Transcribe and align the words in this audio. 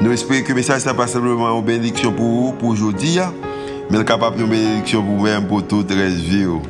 Nous 0.00 0.12
espérons 0.12 0.44
que 0.44 0.48
le 0.50 0.54
message 0.54 0.86
n'est 0.86 0.94
pas 0.94 1.08
simplement 1.08 1.58
une 1.58 1.64
bénédiction 1.64 2.12
pour 2.12 2.24
vous, 2.24 2.52
pour 2.52 2.68
aujourd'hui, 2.68 3.18
hein. 3.18 3.34
mais 3.90 4.04
capable 4.04 4.38
de 4.38 4.44
bénédiction 4.44 5.02
pour 5.02 5.16
vous-même, 5.16 5.48
pour 5.48 5.66
toute 5.66 5.90
la 5.90 6.08
vie. 6.08 6.46
Oh. 6.46 6.62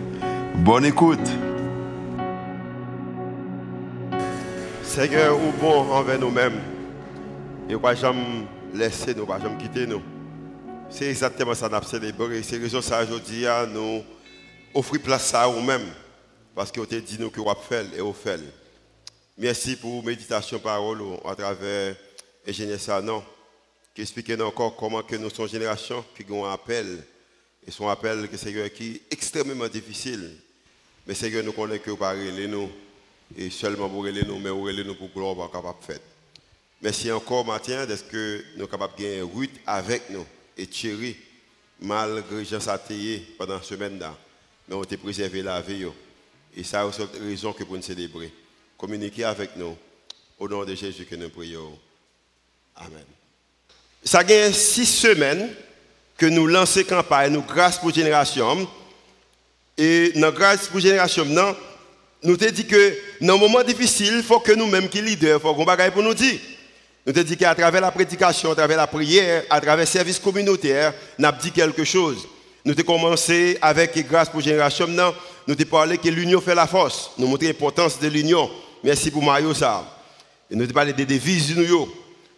Bonne 0.57 0.87
écoute. 0.87 1.29
Seigneur, 4.83 5.37
ou 5.37 5.53
bon 5.61 5.93
envers 5.93 6.19
nous-mêmes. 6.19 6.59
Et 7.69 7.77
pas 7.77 7.95
jamais 7.95 8.47
laisser 8.73 9.15
nous, 9.15 9.27
pas 9.27 9.39
jamais 9.39 9.59
quitter 9.59 9.87
nous. 9.87 10.01
C'est 10.89 11.11
exactement 11.11 11.53
ça 11.53 11.69
qu'on 11.69 11.77
a 11.77 11.83
célébré. 11.83 12.43
C'est 12.43 12.57
raison 12.57 12.81
ça 12.81 13.03
aujourd'hui, 13.03 13.45
nous 13.75 14.03
offrir 14.73 15.03
place 15.03 15.35
à 15.35 15.47
nous-mêmes. 15.47 15.87
Parce 16.55 16.73
qu'on 16.73 16.87
t'a 16.87 16.99
dit 16.99 17.19
nous 17.21 17.29
que 17.29 17.41
vous 17.41 17.53
faire 17.69 17.85
et 17.95 18.01
vous 18.01 18.15
fait. 18.15 18.41
Merci 19.37 19.77
pour 19.77 20.03
méditation 20.03 20.59
parole 20.59 21.03
à 21.27 21.35
travers 21.35 21.95
ingénieur 22.47 22.81
Sanon, 22.81 23.23
qui 23.95 24.03
explique 24.03 24.31
encore 24.41 24.77
comment 24.77 25.03
que 25.03 25.17
nous 25.17 25.31
sommes 25.31 25.49
génération, 25.49 26.05
puis 26.15 26.25
qu'on 26.25 26.45
appel, 26.45 27.05
et 27.67 27.71
son 27.71 27.89
appel 27.89 28.29
que 28.29 28.37
Seigneur 28.37 28.73
qui 28.73 28.93
est 28.93 29.03
extrêmement 29.11 29.69
difficile. 29.69 30.37
Mais 31.07 31.15
Seigneur 31.15 31.45
nous 31.45 31.53
connaît 31.53 31.79
que 31.79 31.91
parlez 31.93 32.47
nous, 32.47 32.71
et 33.37 33.51
seulement 33.51 33.89
pour 33.89 34.05
nous, 34.05 34.39
mais 34.39 34.51
vous 34.51 34.71
nous 34.71 34.95
pour 34.95 35.09
gloire 35.11 35.51
capable 35.51 35.81
de 35.81 35.85
faire. 35.85 36.01
Merci 36.81 37.11
encore 37.11 37.45
matin 37.45 37.87
d'être 37.87 38.09
que 38.09 38.45
nous 38.55 38.61
sommes 38.61 38.69
capables 38.69 38.97
de 38.97 39.03
gagner 39.03 39.23
Ruth 39.23 39.61
avec 39.67 40.11
nous 40.11 40.25
et 40.57 40.67
Thierry, 40.67 41.17
malgré 41.81 42.45
Jean 42.45 42.61
Satéé 42.61 43.35
pendant 43.37 43.57
la 43.57 43.63
semaine 43.63 43.99
là. 43.99 44.17
Mais 44.69 44.75
on 44.75 44.85
été 44.85 44.97
préservé 44.97 45.43
la 45.43 45.61
vie. 45.61 45.87
Et 46.57 46.63
ça, 46.63 46.89
c'est 46.93 47.19
une 47.19 47.29
raison 47.29 47.53
que 47.53 47.65
pour 47.65 47.75
nous 47.75 47.83
célébrer. 47.83 48.33
Communiquer 48.77 49.25
avec 49.25 49.57
nous. 49.57 49.77
Au 50.39 50.49
nom 50.49 50.65
de 50.65 50.75
Jésus 50.75 51.05
que 51.05 51.17
nous 51.17 51.31
prions. 51.31 51.77
Amen. 52.79 53.05
Ça 54.05 54.25
fait 54.25 54.53
six 54.53 54.87
semaines 54.87 55.51
que 56.17 56.27
nous 56.27 56.47
lançons 56.47 56.83
campagne, 56.83 57.33
nous 57.33 57.43
grâce 57.43 57.79
pour 57.79 57.93
génération. 57.93 58.69
Et 59.77 60.13
dans 60.17 60.33
grâce 60.33 60.67
pour 60.67 60.81
génération, 60.81 61.25
nous 62.23 62.37
te 62.37 62.47
dit 62.47 62.67
que 62.67 62.99
dans 63.21 63.35
un 63.35 63.39
moment 63.39 63.63
difficile, 63.63 64.15
il 64.17 64.23
faut 64.23 64.41
que 64.41 64.53
nous-mêmes 64.53 64.89
qui 64.89 65.01
leaders, 65.01 65.39
il 65.39 65.43
faut 65.43 65.55
qu'on 65.55 65.65
bagaille 65.65 65.93
pour 65.93 66.03
nous 66.03 66.15
dire. 66.15 66.39
Nous 67.07 67.13
te 67.13 67.21
dit 67.21 67.37
qu'à 67.37 67.55
travers 67.55 67.81
la 67.81 67.91
prédication, 67.91 68.53
à 68.53 68.55
travers 68.55 68.77
la 68.77 68.87
prière, 68.87 69.45
à 69.49 69.61
travers 69.61 69.85
le 69.85 69.87
service 69.87 70.19
communautaire, 70.19 70.93
nous 71.19 71.27
avons 71.27 71.39
dit 71.41 71.53
quelque 71.53 71.85
chose. 71.85 72.27
Nous 72.65 72.73
avons 72.73 72.83
commencé 72.83 73.57
avec 73.63 74.07
grâce 74.09 74.29
pour 74.29 74.41
génération. 74.41 74.87
Nous 74.89 75.01
avons 75.01 75.65
parlé 75.71 75.97
que 75.97 76.09
l'union 76.09 76.41
fait 76.41 76.55
la 76.55 76.67
force. 76.67 77.13
Nous 77.17 77.27
montrons 77.27 77.47
l'importance 77.47 77.99
de 78.01 78.09
l'union. 78.09 78.51
Merci 78.83 79.11
pour 79.11 79.23
Mario 79.23 79.55
ça. 79.55 79.85
Et 80.51 80.57
nous 80.57 80.65
avons 80.65 80.73
parlé 80.73 80.93
des 80.93 81.07
devises 81.07 81.55
de 81.55 81.63
nous. 81.65 81.89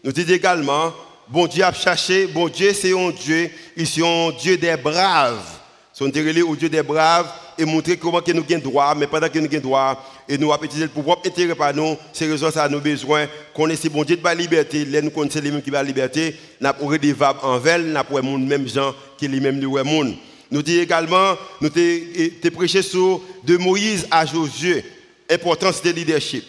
Nous 0.03 0.13
disons 0.13 0.33
également, 0.33 0.93
bon 1.29 1.47
Dieu 1.47 1.63
a 1.65 1.73
cherché, 1.73 2.27
bon 2.27 2.49
Dieu 2.49 2.73
c'est 2.73 2.93
un 2.93 3.11
Dieu, 3.11 3.51
il 3.77 3.83
est 3.83 4.03
un 4.03 4.31
Dieu 4.39 4.57
des 4.57 4.77
braves. 4.77 5.59
C'est 5.93 6.05
un 6.05 6.09
Dieu 6.09 6.69
des 6.69 6.83
braves 6.83 7.31
et 7.59 7.67
montrer 7.67 7.99
comment 7.99 8.21
nous 8.27 8.43
avons 8.43 8.59
droit, 8.59 8.95
mais 8.95 9.07
pendant 9.07 9.29
que 9.29 9.39
nous 9.39 9.47
avons 9.47 9.61
droit, 9.61 10.05
et 10.27 10.39
nous 10.39 10.51
avons 10.51 10.65
utilisé 10.65 10.89
pour 10.89 11.03
propre 11.03 11.29
intérêt 11.29 11.55
par 11.55 11.75
nous, 11.75 11.97
c'est 12.13 12.27
raison 12.27 12.51
ça 12.51 12.69
nous 12.69 12.81
besoin, 12.81 13.27
connaître 13.55 13.89
bon 13.91 14.03
Dieu 14.05 14.17
de 14.17 14.25
la 14.25 14.35
liberté, 14.35 14.87
là 14.87 15.03
nous 15.03 15.11
connaissons 15.11 15.41
les 15.43 15.51
mêmes 15.51 15.61
qui 15.61 15.71
la 15.71 15.83
liberté, 15.83 16.35
nous 16.59 16.69
avons 16.69 16.87
redevable 16.87 17.41
envers, 17.43 17.79
nous 17.79 17.97
avons 17.97 18.39
les 18.39 18.47
mêmes 18.47 18.67
gens 18.69 18.95
qui 19.19 19.29
les 19.29 19.41
mêmes 19.41 19.61
monde. 19.61 20.17
Nous 20.51 20.63
disons 20.63 20.83
également, 20.83 21.37
nous 21.61 21.69
avons 21.69 22.57
prêché 22.57 22.81
sur 22.81 23.21
de 23.45 23.59
Moïse 23.59 24.07
à 24.11 24.25
Josué, 24.25 24.83
importance 25.31 25.83
de 25.83 25.91
leadership. 25.91 26.45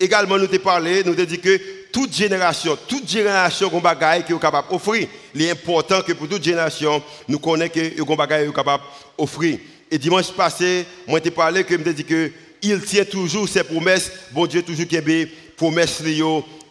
Également, 0.00 0.38
nous 0.38 0.44
avons 0.44 0.58
parlé, 0.58 1.04
nous 1.04 1.12
avons 1.12 1.24
dit 1.24 1.38
que 1.38 1.60
toute 1.94 2.12
génération, 2.12 2.76
toute 2.88 3.08
génération 3.08 3.70
qui 3.70 4.32
est 4.32 4.40
capable 4.40 4.68
d'offrir. 4.68 5.06
Il 5.32 5.42
est 5.42 5.52
important 5.52 6.02
que 6.02 6.12
pour 6.12 6.28
toute 6.28 6.42
génération, 6.42 7.00
nous 7.28 7.38
connaissons 7.38 7.72
que 7.72 8.02
qu'on 8.02 8.14
est 8.24 8.52
capable 8.52 8.82
d'offrir. 9.16 9.58
Et 9.88 9.96
dimanche 9.96 10.32
passé, 10.32 10.86
moi 11.06 11.20
j'ai 11.22 11.30
parlé 11.30 11.62
que 11.62 11.76
me 11.76 11.92
dit 11.92 12.04
que 12.04 12.32
il 12.62 12.80
tient 12.80 13.04
toujours 13.04 13.48
ses 13.48 13.62
promesses, 13.62 14.10
bon 14.32 14.44
Dieu 14.46 14.62
toujours 14.62 14.88
qui 14.88 14.96
est 14.96 15.30
promesses 15.56 16.02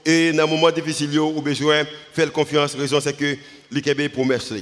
et 0.06 0.34
dans 0.34 0.44
un 0.44 0.48
moment 0.48 0.72
difficile 0.72 1.18
ou 1.18 1.42
besoin 1.42 1.84
faire 2.12 2.30
confiance, 2.34 2.76
raison 2.76 3.00
c'est 3.00 3.16
que 3.16 3.38
il 3.72 3.90
a 4.06 4.10
promesses 4.10 4.54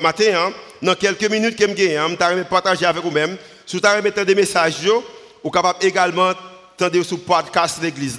Matin, 0.00 0.32
hein, 0.36 0.52
dans 0.80 0.94
quelques 0.94 1.28
minutes 1.28 1.56
que 1.56 1.64
je 1.66 1.96
hein, 1.96 2.34
vais 2.34 2.44
partager 2.44 2.86
avec 2.86 3.02
vous-même, 3.02 3.36
si 3.66 3.76
vous 3.76 3.86
avez 3.86 4.24
des 4.24 4.34
messages, 4.36 4.88
vous 5.42 5.50
capable 5.50 5.84
également 5.84 6.32
tendre 6.76 7.02
sur 7.02 7.16
le 7.16 7.22
podcast 7.22 7.80
de 7.80 7.86
l'église 7.86 8.16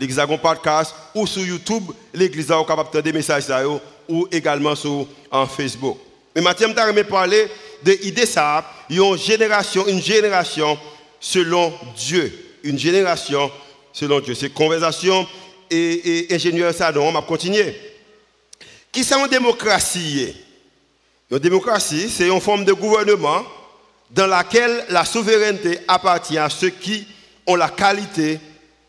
un 0.00 0.38
podcast, 0.38 0.94
ou 1.14 1.26
sur 1.26 1.42
YouTube, 1.42 1.90
l'église 2.12 2.50
a 2.50 2.62
capable 2.64 2.92
de 2.92 3.00
des 3.00 3.12
messages 3.12 3.44
ou 4.08 4.26
également 4.30 4.74
sur 4.74 5.06
en 5.30 5.46
Facebook. 5.46 5.98
Mais 6.34 6.42
je 6.42 6.92
vais 6.92 7.04
parler 7.04 7.48
de 7.82 7.92
l'idée 7.92 8.26
ça, 8.26 8.64
une 8.90 9.16
génération, 9.16 9.86
une 9.86 10.02
génération 10.02 10.78
selon 11.20 11.72
Dieu. 11.96 12.32
Une 12.62 12.78
génération 12.78 13.50
selon 13.92 14.20
Dieu. 14.20 14.34
C'est 14.34 14.50
conversation 14.50 15.26
et, 15.70 16.26
et 16.30 16.34
ingénieur 16.34 16.72
ça, 16.74 16.92
on 16.96 17.12
va 17.12 17.22
continuer. 17.22 17.74
Qui 18.90 19.04
c'est 19.04 19.18
une 19.18 19.28
démocratie? 19.28 20.34
Une 21.30 21.38
démocratie, 21.38 22.08
c'est 22.08 22.28
une 22.28 22.40
forme 22.40 22.64
de 22.64 22.72
gouvernement 22.72 23.44
dans 24.10 24.26
laquelle 24.26 24.84
la 24.90 25.04
souveraineté 25.04 25.78
appartient 25.88 26.38
à 26.38 26.48
ceux 26.48 26.70
qui 26.70 27.06
ont 27.46 27.56
la 27.56 27.68
qualité 27.68 28.38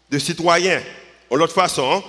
de 0.09 0.19
citoyens. 0.19 0.81
En 1.29 1.35
l'autre 1.35 1.53
façon, 1.53 2.03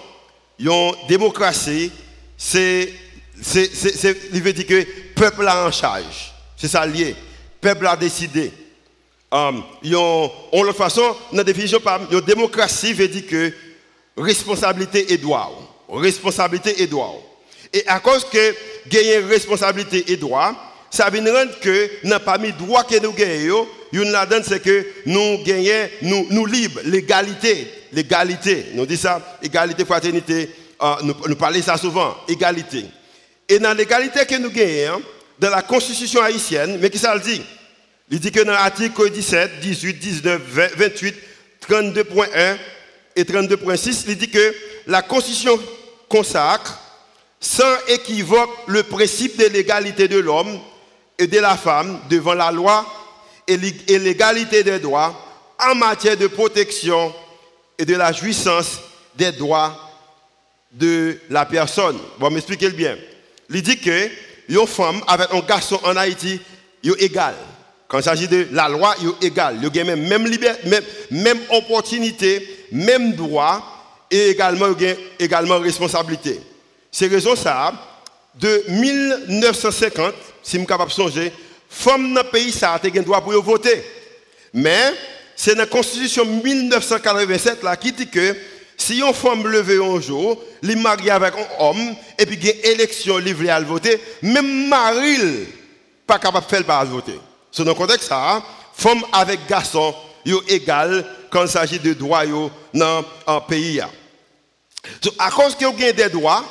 une 0.59 0.93
démocratie, 1.09 1.91
c'est, 2.37 2.93
c'est, 3.41 3.75
c'est, 3.75 4.17
il 4.33 4.43
veut 4.43 4.53
dire 4.53 4.67
que 4.67 4.75
le 4.75 4.87
peuple 5.15 5.47
a 5.47 5.67
en 5.67 5.73
charge. 5.73 6.35
C'est 6.57 6.69
ça 6.69 6.87
lié. 6.87 7.09
Le 7.63 7.69
peuple 7.69 7.87
a 7.87 7.97
décidé. 7.97 8.53
Um, 9.31 9.63
en 10.53 10.63
l'autre 10.63 10.79
façon, 10.79 11.17
la 11.33 11.43
une 11.43 12.21
démocratie 12.21 12.93
veut 12.93 13.09
dire 13.09 13.27
que 13.27 13.53
responsabilité 14.17 15.13
et 15.13 15.19
droit. 15.19 15.51
Responsabilité 15.89 16.83
et 16.83 16.87
droit. 16.87 17.21
Et 17.73 17.87
à 17.87 18.01
cause 18.01 18.25
que 18.25 18.55
gagner 18.89 19.19
responsabilité 19.19 20.13
et 20.13 20.17
droit, 20.17 20.55
ça 20.97 21.11
veut 21.11 21.21
dire 21.21 21.61
que 21.61 21.91
n'a 22.05 22.19
pas 22.19 22.39
mis 22.39 22.53
droit 22.53 22.83
que 22.85 22.99
nous 23.01 23.13
gagnons, 23.13 23.69
une 23.93 24.17
c'est 24.43 24.63
que 24.63 24.87
nous 25.05 25.43
gagnons, 25.45 25.89
nous, 26.03 26.27
nous 26.31 26.47
libres, 26.47 26.81
l'égalité, 26.85 27.71
l'égalité. 27.93 28.67
Nous 28.75 28.87
disons 28.87 29.03
ça, 29.03 29.39
égalité, 29.43 29.85
fraternité. 29.85 30.51
Nous, 31.03 31.15
nous 31.29 31.37
parlons 31.37 31.61
ça 31.63 31.77
souvent, 31.77 32.17
égalité. 32.27 32.87
Et 33.49 33.59
dans 33.59 33.75
l'égalité 33.75 34.25
que 34.25 34.37
nous 34.37 34.51
gagnons, 34.51 35.03
dans 35.39 35.51
la 35.51 35.63
constitution 35.63 36.23
haïtienne, 36.23 36.79
mais 36.81 36.89
qui 36.89 36.99
ça 36.99 37.15
le 37.15 37.21
dit? 37.21 37.43
Il 38.11 38.19
dit 38.19 38.33
que 38.33 38.41
dans 38.41 38.53
l'article 38.53 39.11
17, 39.11 39.61
18, 39.61 39.99
19, 39.99 40.43
28, 40.77 41.15
32.1 41.69 42.57
et 43.17 43.25
32.6, 43.25 44.05
il 44.09 44.17
dit 44.17 44.31
que 44.31 44.55
la 44.87 45.03
constitution 45.03 45.61
consacre 46.09 46.81
sans 47.39 47.77
équivoque 47.89 48.51
le 48.67 48.83
principe 48.83 49.39
de 49.39 49.47
l'égalité 49.47 50.09
de 50.09 50.19
l'homme 50.19 50.59
et 51.19 51.27
de 51.27 51.39
la 51.39 51.57
femme 51.57 52.01
devant 52.09 52.35
la 52.35 52.51
loi 52.51 52.85
et 53.47 53.57
l'égalité 53.57 54.63
des 54.63 54.79
droits 54.79 55.15
en 55.59 55.75
matière 55.75 56.17
de 56.17 56.27
protection 56.27 57.15
et 57.79 57.85
de 57.85 57.95
la 57.95 58.13
jouissance 58.13 58.81
des 59.15 59.33
droits 59.33 59.77
de 60.73 61.19
la 61.31 61.47
personne. 61.47 61.99
Bon, 62.19 62.31
m'expliquer 62.31 62.71
bien. 62.71 62.97
Il 63.51 63.63
dit 63.63 63.79
que 63.79 64.11
une 64.49 64.67
femme 64.67 65.01
avec 65.07 65.33
un 65.33 65.41
garçon 65.41 65.81
en 65.85 65.97
Haïti, 65.97 66.41
est 66.85 67.03
égal. 67.03 67.35
Quand 67.89 67.99
il 67.99 68.05
s'agit 68.05 68.29
de 68.29 68.49
la 68.53 68.69
loi, 68.69 68.95
ils 69.01 69.09
sont 69.09 69.17
égal. 69.21 69.59
Ils 69.61 69.69
ont 69.69 69.85
même, 69.85 70.19
même 71.11 71.39
opportunité, 71.51 72.67
même 72.73 73.15
droit 73.15 73.63
et 74.11 74.31
également, 74.31 74.69
également 75.19 75.59
responsabilité. 75.59 76.41
C'est 76.91 77.09
raison 77.09 77.37
ça, 77.37 77.73
de 78.35 78.65
1950, 78.69 80.15
si 80.47 80.53
je 80.53 80.59
suis 80.59 80.67
capable 80.67 80.91
de 80.91 80.95
songer, 80.95 81.33
femmes 81.69 82.15
dans 82.15 82.23
le 82.23 82.31
pays, 82.31 82.53
ça 82.53 82.75
a 82.75 82.79
droit 82.79 83.21
pour 83.21 83.43
voter. 83.43 83.83
Mais 84.55 84.93
c'est 85.35 85.57
dans 85.57 85.63
la 85.63 85.67
Constitution 85.67 86.25
1987 86.25 87.65
là, 87.65 87.77
qui 87.77 87.91
dit 87.91 88.09
que 88.09 88.37
si 88.77 89.01
une 89.01 89.13
femme 89.13 89.45
levée 89.45 89.85
un 89.85 90.01
jour, 90.01 90.41
les 90.63 90.77
mariée 90.77 91.11
avec 91.11 91.35
un 91.35 91.65
homme, 91.65 91.97
et 92.17 92.27
puis 92.27 92.37
il 92.41 92.47
y 92.47 92.51
a 92.51 92.55
une 92.55 92.75
élection 92.75 93.17
à 93.17 93.61
voter, 93.61 94.01
même 94.23 94.69
mari 94.69 95.49
pas 96.07 96.21
capable 96.21 96.47
de 96.47 96.51
faire 96.51 96.85
le 96.85 96.91
voter. 96.91 97.19
C'est 97.51 97.65
dans 97.65 97.73
le 97.73 97.77
contexte 97.77 98.09
ça, 98.09 98.41
femme 98.73 99.03
avec 99.13 99.49
garçon, 99.49 99.93
sont 100.25 100.43
égal 100.47 101.05
quand 101.29 101.43
il 101.43 101.49
s'agit 101.49 101.81
de 101.81 101.93
droits 101.93 102.23
dans 102.73 103.05
un 103.27 103.41
pays. 103.41 103.81
à 103.81 105.31
cause 105.33 105.57
qu'il 105.57 105.67
y 105.81 105.85
a 105.89 105.93
des 105.93 106.09
droits, 106.09 106.45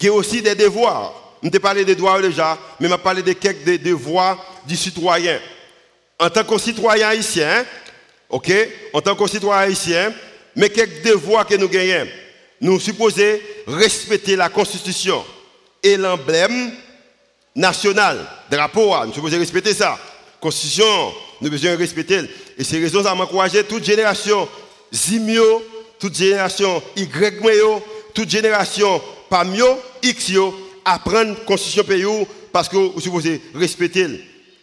il 0.00 0.06
y 0.06 0.08
a 0.08 0.14
aussi 0.14 0.40
des 0.40 0.54
devoirs. 0.54 1.23
Je 1.44 1.50
ne 1.50 1.58
parlé 1.58 1.84
des 1.84 1.94
droits 1.94 2.22
déjà, 2.22 2.58
mais 2.80 2.88
je 2.88 2.94
parlé 2.94 3.22
de 3.22 3.34
quelques 3.34 3.82
devoirs 3.82 4.42
du 4.66 4.76
citoyen. 4.76 5.38
En 6.18 6.30
tant 6.30 6.42
que 6.42 6.56
citoyen 6.56 7.08
haïtien, 7.08 7.66
ok, 8.30 8.50
en 8.94 9.02
tant 9.02 9.14
que 9.14 9.28
citoyen 9.28 9.60
haïtien, 9.60 10.14
mais 10.56 10.70
quelques 10.70 11.04
devoirs 11.04 11.46
que 11.46 11.54
nous 11.56 11.68
gagnons. 11.68 12.08
Nous 12.62 12.80
supposons 12.80 13.38
respecter 13.66 14.36
la 14.36 14.48
Constitution 14.48 15.22
et 15.82 15.98
l'emblème 15.98 16.72
national, 17.54 18.26
drapeau, 18.50 18.94
nous 19.04 19.12
supposons 19.12 19.38
respecter 19.38 19.74
ça. 19.74 19.98
Constitution, 20.40 21.12
nous 21.42 21.50
devons 21.50 21.76
respecter. 21.76 22.20
Et 22.56 22.64
c'est 22.64 22.78
raison 22.78 23.02
ça 23.02 23.14
m'encourager 23.14 23.64
toute 23.64 23.84
génération 23.84 24.48
Zimio, 24.90 25.62
toute 25.98 26.16
génération 26.16 26.82
Y, 26.96 27.82
toute 28.14 28.30
génération 28.30 29.02
Pamio, 29.28 29.78
X, 30.02 30.32
à 30.84 30.98
prendre 30.98 31.30
la 31.30 31.44
Constitution 31.44 31.84
pays 31.84 32.26
parce 32.52 32.68
que 32.68 32.76
vous 32.76 33.00
supposez 33.00 33.40
respecter. 33.54 34.06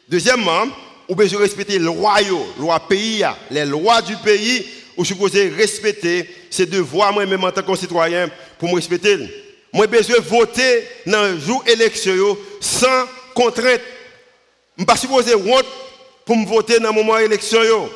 Deuxièmement, 0.07 0.65
vous 1.07 1.15
devez 1.15 1.37
respecter 1.37 1.79
le 1.79 1.89
roi, 1.89 2.15
loi 2.57 2.79
pays, 2.79 3.23
les 3.49 3.65
lois 3.65 4.01
du 4.01 4.15
pays 4.17 4.65
vous 4.97 5.05
supposez 5.05 5.49
respecter 5.49 6.29
ces 6.49 6.65
devoirs, 6.65 7.13
moi-même 7.13 7.43
en 7.43 7.51
tant 7.51 7.63
que 7.63 7.75
citoyen, 7.75 8.29
pour 8.59 8.69
me 8.69 8.75
respecter. 8.75 9.17
Moi, 9.73 9.87
besoin 9.87 10.19
voter 10.19 10.87
dans 11.05 11.23
le 11.23 11.39
jour 11.39 11.63
élection 11.65 12.37
sans 12.59 13.05
contrainte. 13.33 13.81
Je 14.77 14.83
ne 14.83 14.85
suis 14.85 14.85
pas 14.85 14.95
supposé 14.95 15.31
pour 16.25 16.37
me 16.37 16.45
voter 16.45 16.79
dans 16.79 16.89
le 16.89 16.95
moment 16.95 17.17
élection. 17.17 17.89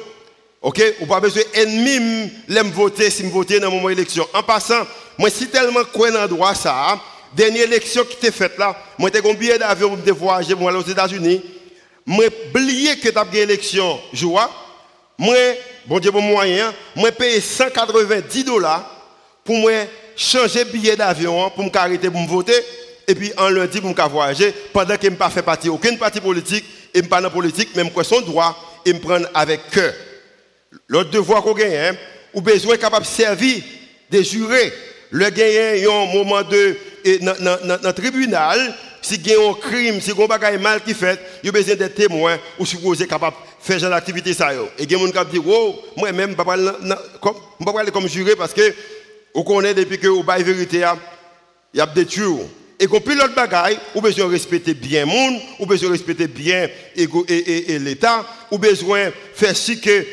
Ok? 0.61 0.81
Ou 1.01 1.05
pas 1.05 1.19
besoin 1.19 1.43
d'ennemi 1.53 2.31
de 2.47 2.73
voter 2.73 3.09
si 3.09 3.23
je 3.23 3.27
vote 3.27 3.49
dans 3.59 3.69
le 3.69 3.75
moment 3.75 3.89
élection. 3.89 4.27
En 4.33 4.41
passant, 4.41 4.87
moi, 5.17 5.29
si 5.29 5.47
tellement 5.47 5.83
quoi 5.93 6.11
dans 6.11 6.23
le 6.23 6.27
droit 6.29 6.55
ça, 6.55 6.99
dernière 7.35 7.63
élection 7.63 8.03
qui 8.05 8.17
était 8.17 8.31
faite 8.31 8.57
là, 8.57 8.75
moi, 8.97 9.09
j'ai 9.13 9.29
un 9.29 9.33
billet 9.33 9.57
d'avion 9.57 9.95
pour 9.95 10.15
voyager 10.15 10.55
pour 10.55 10.69
aller 10.69 10.77
aux 10.77 10.89
États-Unis. 10.89 11.43
Moi, 12.05 12.25
oublié 12.49 12.97
que 12.97 13.09
tu 13.09 13.17
as 13.17 13.25
une 13.31 13.37
élection 13.37 13.99
joie. 14.13 14.49
Moi, 15.17 15.35
bon 15.85 15.99
Dieu, 15.99 16.11
bon 16.11 16.21
moyen, 16.21 16.73
moi 16.95 17.11
paye 17.11 17.41
190 17.41 18.43
dollars 18.43 18.91
pour 19.43 19.55
moi 19.57 19.71
changer 20.15 20.65
billet 20.65 20.95
d'avion 20.95 21.49
pour 21.51 21.63
me 21.63 21.77
arrêter 21.77 22.09
pour 22.09 22.21
me 22.21 22.27
voter 22.27 22.53
et 23.07 23.15
puis 23.15 23.31
en 23.37 23.49
lundi 23.49 23.79
pour 23.79 23.91
me 23.91 24.09
voyager 24.09 24.53
pendant 24.73 24.97
que 24.97 25.07
je 25.07 25.15
pas 25.15 25.29
fait 25.29 25.41
partie 25.41 25.69
aucun 25.69 25.95
parti 25.95 26.19
politique 26.19 26.65
et 26.93 27.01
je 27.01 27.07
pas 27.07 27.21
dans 27.21 27.29
politique 27.29 27.75
même 27.75 27.91
quoi 27.91 28.03
son 28.03 28.21
droit 28.21 28.57
et 28.85 28.93
me 28.93 28.99
prendre 28.99 29.27
avec 29.33 29.69
cœur. 29.71 29.93
L'autre 30.87 31.11
devoir 31.11 31.41
qu'on 31.41 31.53
gagne, 31.53 31.75
hein, 31.75 31.95
ou 32.33 32.41
besoin 32.41 32.77
capable 32.77 33.05
de 33.05 33.11
servir 33.11 33.63
des 34.09 34.23
jurés. 34.23 34.71
Le 35.11 35.29
gagnant 35.29 36.03
un 36.03 36.13
moment 36.13 36.43
de 36.43 36.75
dans 37.19 37.79
le 37.83 37.93
tribunal, 37.93 38.75
si 39.01 39.15
il 39.15 39.27
y 39.27 39.33
a 39.33 39.37
un 39.39 39.53
crime, 39.53 40.01
si 40.01 40.11
il 40.11 40.17
y 40.17 40.21
a 40.21 40.47
un 40.47 40.57
mal 40.57 40.81
qui 40.83 40.93
fait, 40.93 41.19
il 41.43 41.47
y 41.47 41.49
a 41.49 41.51
besoin 41.51 41.75
des 41.75 41.89
témoins 41.89 42.37
ou 42.59 42.65
supposé 42.65 43.07
capable 43.07 43.35
faire 43.61 43.79
genre 43.79 43.89
d'activité 43.89 44.33
ça 44.33 44.53
Et 44.53 44.57
il 44.79 44.91
y 44.91 44.95
a 44.95 44.97
des 44.97 45.13
gens 45.13 45.23
qui 45.25 45.31
disent 45.31 45.45
"Wow, 45.45 45.75
moi 45.97 46.11
même 46.11 46.35
je 46.35 46.41
ne 46.41 47.65
pas 47.65 47.73
parler 47.73 47.91
comme 47.91 48.07
juré 48.07 48.35
parce 48.35 48.53
que 48.53 48.73
on 49.33 49.43
connaît 49.43 49.73
depuis 49.73 49.99
que 49.99 50.07
au 50.07 50.23
bail 50.23 50.43
vérité 50.43 50.83
il 51.73 51.77
y 51.77 51.81
a 51.81 51.85
des 51.85 52.05
tueurs. 52.05 52.39
Et 52.79 52.87
qu'on 52.87 52.99
puis 52.99 53.15
l'autre 53.15 53.35
bagaille, 53.35 53.77
ou 53.93 54.01
besoin 54.01 54.27
respecter 54.29 54.73
bien 54.73 55.05
monde, 55.05 55.39
ou 55.59 55.65
besoin 55.65 55.91
respecter 55.91 56.27
bien 56.27 56.67
l'État, 56.95 58.25
ou 58.51 58.57
besoin 58.57 59.11
faire 59.33 59.55
ce 59.55 59.73
que 59.73 60.05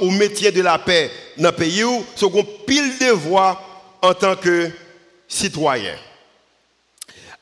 au 0.00 0.10
métier 0.10 0.50
de 0.50 0.62
la 0.62 0.78
paix 0.78 1.10
dans 1.36 1.50
le 1.50 1.56
pays 1.56 1.84
où 1.84 2.04
sont 2.14 2.30
pile 2.66 2.98
de 2.98 3.10
voix 3.12 3.60
en 4.00 4.14
tant 4.14 4.36
que 4.36 4.70
citoyen. 5.28 5.94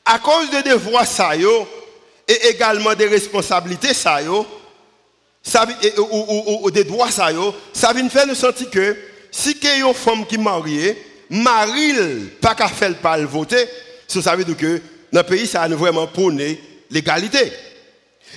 À 0.05 0.19
cause 0.19 0.51
de 0.51 0.69
devoirs 0.69 1.07
ça 1.07 1.31
et 1.35 2.47
également 2.49 2.93
des 2.93 3.07
responsabilités 3.07 3.93
ça 3.93 4.19
ça, 5.41 5.67
ou, 5.97 6.71
des 6.71 6.83
droits 6.83 7.11
ça 7.11 7.29
ça 7.73 7.93
vient 7.93 8.07
faire 8.09 8.27
nous 8.27 8.35
sentir 8.35 8.69
que 8.69 8.95
si 9.31 9.57
a 9.67 9.77
une 9.77 9.93
femme 9.93 10.25
qui 10.25 10.37
mariée, 10.37 10.97
mari 11.29 11.93
pas 12.39 12.55
qu'à 12.55 12.67
faire 12.67 12.95
pas 12.95 13.17
le 13.17 13.25
voter, 13.25 13.67
ça 14.07 14.35
veut 14.35 14.43
dire 14.43 14.57
que 14.57 14.81
dans 15.11 15.21
le 15.21 15.25
pays 15.25 15.47
ça 15.47 15.63
a 15.63 15.67
vraiment 15.69 16.07
prôné 16.07 16.59
l'égalité. 16.91 17.51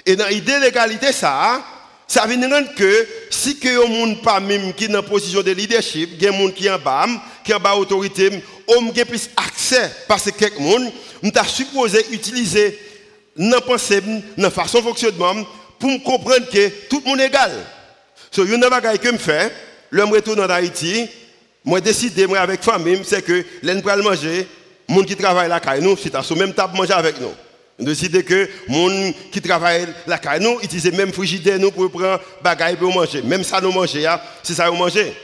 Et 0.06 0.16
dans 0.16 0.26
l'idée 0.26 0.58
de 0.58 0.64
l'égalité 0.64 1.12
ça 1.12 1.62
ça 2.06 2.24
veut 2.24 2.36
dire 2.36 2.74
que 2.74 3.06
si 3.28 3.58
a 3.62 3.84
un 3.84 3.86
monde 3.86 4.22
pas 4.22 4.40
même 4.40 4.72
qui 4.72 4.84
est 4.84 5.02
position 5.02 5.42
de 5.42 5.50
leadership, 5.50 6.10
il 6.14 6.22
y 6.22 6.26
a 6.26 6.32
monde 6.32 6.54
qui 6.54 6.66
est 6.66 6.70
en 6.70 6.78
bas, 6.78 7.06
qui 7.44 7.52
est 7.52 7.54
en 7.54 7.60
bas 7.60 7.76
autorité, 7.76 8.42
on 8.68 8.88
a 8.88 9.04
plus 9.04 9.30
accès 9.36 9.90
parce 10.06 10.24
que 10.24 10.30
quelqu'un 10.30 10.60
monde, 10.60 10.92
supposé 11.46 12.04
utiliser 12.12 12.78
dans 13.36 13.60
pensée, 13.60 14.02
dans 14.36 14.50
façon 14.50 14.78
de 14.78 14.84
fonctionnement 14.84 15.34
pour 15.78 15.90
me 15.90 15.98
comprendre 15.98 16.48
que 16.50 16.68
tout 16.88 17.00
le 17.04 17.10
monde 17.10 17.20
est 17.20 17.26
égal. 17.26 17.52
So, 18.30 18.44
une 18.44 18.60
chose 18.62 18.98
que 19.00 19.12
je 19.12 19.16
fais, 19.16 19.52
l'homme 19.90 20.12
retourne 20.12 20.40
en 20.40 20.50
Haïti, 20.50 21.08
moi 21.64 21.80
décidé 21.80 22.26
moi 22.26 22.40
avec 22.40 22.62
famille, 22.62 23.00
c'est 23.04 23.22
que 23.22 23.44
l'un 23.62 23.80
pour 23.80 23.96
manger, 23.98 24.46
monde 24.88 25.06
qui 25.06 25.16
travaille 25.16 25.48
là 25.48 25.60
nous, 25.80 25.96
c'est 25.96 26.14
à 26.14 26.22
même 26.36 26.52
table 26.52 26.76
manger 26.76 26.92
avec 26.92 27.20
nous. 27.20 27.32
On 27.80 27.84
décide 27.84 28.24
que 28.24 28.48
monde 28.66 29.14
qui 29.30 29.40
travaille 29.40 29.86
là 30.06 30.20
nous, 30.40 30.58
utilise 30.62 30.92
même 30.92 31.12
frigidaire 31.12 31.58
nous 31.58 31.70
pour 31.70 31.90
prendre 31.90 32.20
bagaille 32.42 32.76
pour 32.76 32.92
manger. 32.92 33.22
Même 33.22 33.44
ça 33.44 33.60
nous 33.60 33.70
manger, 33.70 34.06
c'est 34.42 34.54
ça 34.54 34.66
nous 34.66 34.74
manger. 34.76 35.14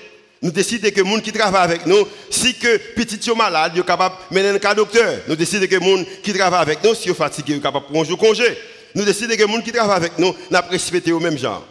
Nous 0.44 0.50
décidons 0.50 0.90
que 0.90 1.00
les 1.00 1.10
gens 1.10 1.20
qui 1.20 1.32
travaillent 1.32 1.64
avec 1.64 1.86
nous, 1.86 2.06
si 2.28 2.54
que 2.54 2.76
petit 2.94 3.18
sont 3.18 3.34
malade, 3.34 3.72
ils 3.74 3.78
sont 3.78 3.86
capables 3.86 4.16
de 4.30 4.36
mener 4.36 4.50
un 4.62 4.74
docteur. 4.74 5.20
Nous 5.26 5.36
décidons 5.36 5.66
que 5.66 5.74
les 5.74 5.80
gens 5.80 6.04
qui 6.22 6.34
travaillent 6.34 6.60
avec 6.60 6.84
nous, 6.84 6.94
si 6.94 7.04
ils 7.06 7.08
sont 7.08 7.14
fatigués, 7.14 7.54
ils 7.54 7.56
sont 7.56 7.62
capables 7.62 7.86
de 7.86 7.92
prendre 7.92 8.12
un 8.12 8.16
congé. 8.16 8.58
Nous 8.94 9.06
décidons 9.06 9.34
que 9.34 9.42
les 9.42 9.50
gens 9.50 9.60
qui 9.62 9.72
travaillent 9.72 9.96
avec 9.96 10.18
nous, 10.18 10.34
n'a 10.50 10.60
respecté 10.60 11.12
au 11.12 11.18
même 11.18 11.38
genre. 11.38 11.66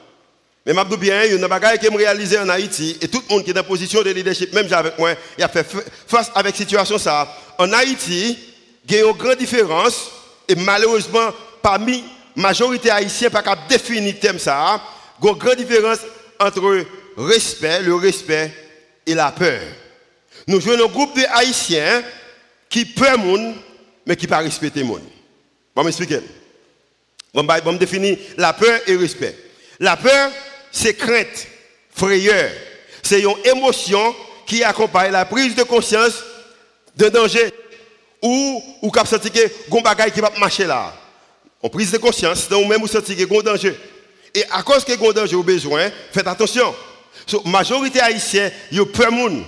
Mais 0.66 0.74
je 0.74 0.96
bien, 0.96 1.24
il 1.24 1.30
y 1.30 1.34
a 1.34 1.36
une 1.36 1.46
bagaille 1.46 1.78
qui 1.78 1.88
me 1.92 1.98
réalisé 1.98 2.40
en 2.40 2.50
Haïti, 2.50 2.98
et 3.00 3.08
tout 3.08 3.22
le 3.30 3.36
monde 3.36 3.44
qui 3.44 3.52
est 3.52 3.54
dans 3.54 3.64
position 3.64 4.02
de 4.02 4.10
leadership, 4.10 4.52
même 4.54 4.68
avec 4.74 4.98
moi, 4.98 5.14
il 5.38 5.44
a 5.44 5.50
fait 5.50 5.68
face 6.08 6.32
avec 6.34 6.56
cette 6.56 6.68
situation. 6.68 6.98
Ça. 6.98 7.32
En 7.60 7.72
Haïti, 7.74 8.40
il 8.90 8.96
y 8.96 8.98
a 8.98 9.06
une 9.06 9.12
grande 9.16 9.38
différence, 9.38 10.10
et 10.48 10.56
malheureusement, 10.56 11.30
parmi 11.62 12.04
la 12.36 12.42
majorité 12.42 12.90
haïtienne, 12.90 13.30
pas 13.30 13.44
qu'à 13.44 13.56
définir 13.70 14.16
thème 14.20 14.40
ça, 14.40 14.82
il 15.22 15.26
y 15.26 15.30
a 15.30 15.32
une 15.32 15.38
grande 15.38 15.58
différence 15.58 16.00
entre 16.40 16.84
respect, 17.18 17.84
le 17.84 17.94
respect 17.94 18.63
et 19.06 19.14
la 19.14 19.32
peur. 19.32 19.62
Nous 20.48 20.60
jouons 20.60 20.74
un 20.74 20.88
groupe 20.88 21.16
de 21.16 21.24
Haïtiens 21.32 22.04
qui 22.70 22.86
peur 22.86 23.18
monde, 23.18 23.56
mais 24.06 24.16
qui 24.16 24.26
ne 24.26 24.30
pas 24.30 24.40
respecter 24.40 24.84
monde. 24.84 25.04
Bon, 25.76 25.84
m'expliquer. 25.84 26.20
Bon, 27.34 27.44
bah, 27.44 27.62
bon, 27.62 27.74
définir 27.74 28.18
la 28.38 28.54
peur 28.54 28.80
et 28.88 28.96
respect. 28.96 29.36
La 29.80 29.98
peur, 29.98 30.32
c'est 30.72 30.94
crainte, 30.94 31.48
frayeur. 31.92 32.52
C'est 33.02 33.22
une 33.22 33.36
émotion 33.46 34.16
qui 34.46 34.64
accompagne 34.64 35.12
la 35.12 35.26
prise 35.26 35.56
de 35.56 35.64
conscience 35.64 36.24
d'un 36.96 37.10
danger 37.10 37.52
ou 38.22 38.64
ou 38.82 38.92
cap 38.92 39.08
senti 39.08 39.30
que 39.32 39.70
gon 39.70 39.82
qui 40.14 40.22
va 40.22 40.32
marcher 40.40 40.66
là. 40.66 40.94
On 41.62 41.70
prise 41.70 41.92
de 41.92 41.98
conscience, 41.98 42.48
donc 42.50 42.68
même 42.68 42.82
vous 42.82 42.88
sentez 42.88 43.16
que 43.16 43.24
gon 43.24 43.42
danger. 43.42 43.76
Et 44.36 44.44
à 44.52 44.64
cause 44.64 44.84
que 44.84 44.96
gon 44.96 45.12
danger 45.12 45.36
au 45.36 45.44
besoin, 45.44 45.90
faites 46.12 46.28
attention. 46.28 46.74
La 47.32 47.52
majorité 47.52 48.00
haïtienne, 48.00 48.52
a 48.72 48.86
peur 48.86 49.12
monde, 49.12 49.44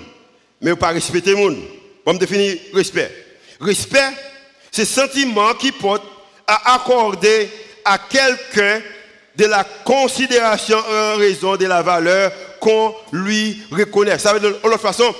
mais 0.61 0.71
ils 0.71 0.77
pas 0.77 0.89
respecter 0.89 1.35
monde. 1.35 1.57
On 2.05 2.13
définir 2.13 2.57
respect. 2.73 3.11
Respect, 3.59 4.11
c'est 4.71 4.85
sentiment 4.85 5.53
qui 5.55 5.71
porte 5.71 6.03
à 6.47 6.75
accorder 6.75 7.49
à 7.83 7.97
quelqu'un 7.97 8.81
de 9.35 9.45
la 9.45 9.63
considération 9.83 10.77
en 10.77 11.17
raison 11.17 11.55
de 11.55 11.65
la 11.65 11.81
valeur 11.81 12.31
qu'on 12.59 12.95
lui 13.11 13.61
reconnaît. 13.71 14.17
Ça 14.19 14.33
veut 14.33 14.39
dire, 14.39 14.51
de 14.51 14.57
l'autre 14.63 14.79
façon, 14.79 15.13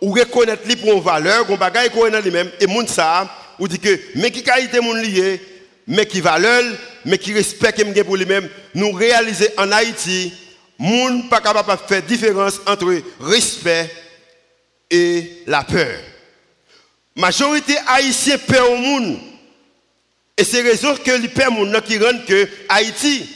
ou 0.00 0.12
reconnaître 0.12 0.66
lui 0.66 0.76
pour 0.76 0.92
une 0.92 1.02
valeur, 1.02 1.46
qu'on 1.46 1.56
bagaille 1.56 1.90
qu'on 1.90 2.08
dans 2.08 2.20
lui-même, 2.20 2.50
et 2.60 2.66
moun 2.66 2.86
ça, 2.86 3.28
ou 3.58 3.68
dit 3.68 3.78
que, 3.78 3.98
mais 4.14 4.30
qui 4.30 4.42
qualité 4.42 4.80
moun 4.80 5.00
lié, 5.02 5.40
mais 5.86 6.06
qui 6.06 6.20
valeur, 6.20 6.62
mais 7.04 7.18
qui 7.18 7.32
respecte 7.32 7.82
pour 8.04 8.16
lui-même, 8.16 8.48
nous 8.74 8.92
réaliser 8.92 9.50
en 9.56 9.70
Haïti, 9.72 10.32
moun 10.78 11.28
pas 11.28 11.40
capable 11.40 11.72
de 11.72 11.86
faire 11.86 12.02
différence 12.02 12.60
entre 12.66 13.02
respect 13.20 13.90
et 14.90 15.42
la 15.46 15.64
peur. 15.64 15.98
Majorité 17.16 17.74
haïtienne 17.86 18.38
peur 18.38 18.70
au 18.70 18.76
monde. 18.76 19.18
Et 20.36 20.44
c'est 20.44 20.62
raison 20.62 20.94
que 20.96 21.10
les 21.10 21.28
peur 21.28 21.50
monde 21.50 21.80
qui 21.84 21.98
rendent 21.98 22.24
que 22.24 22.48
Haïti 22.68 23.28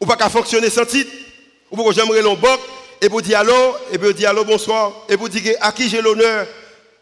ou 0.00 0.06
pas 0.06 0.30
fonctionner 0.30 0.70
sans 0.70 0.86
titre. 0.86 1.10
Ou 1.70 1.76
pas 1.76 1.92
j'aimerais 1.92 2.22
l'on 2.22 2.38
et 3.00 3.08
pour 3.08 3.22
dire 3.22 3.38
allô, 3.38 3.76
et 3.92 3.98
pour 3.98 4.12
dire 4.12 4.30
allô 4.30 4.44
bonsoir, 4.44 5.06
et 5.08 5.16
pour 5.16 5.28
dire 5.28 5.54
à 5.60 5.70
qui 5.70 5.88
j'ai 5.88 6.02
l'honneur 6.02 6.48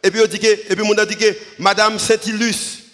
et 0.03 0.11
puis 0.11 0.21
on 0.21 0.25
et 0.25 0.77
puis 0.77 0.83
on 0.83 0.99
a 0.99 1.07
dit 1.07 1.17
que 1.17 1.37
Madame 1.59 1.99
Saint-Illus, 1.99 2.85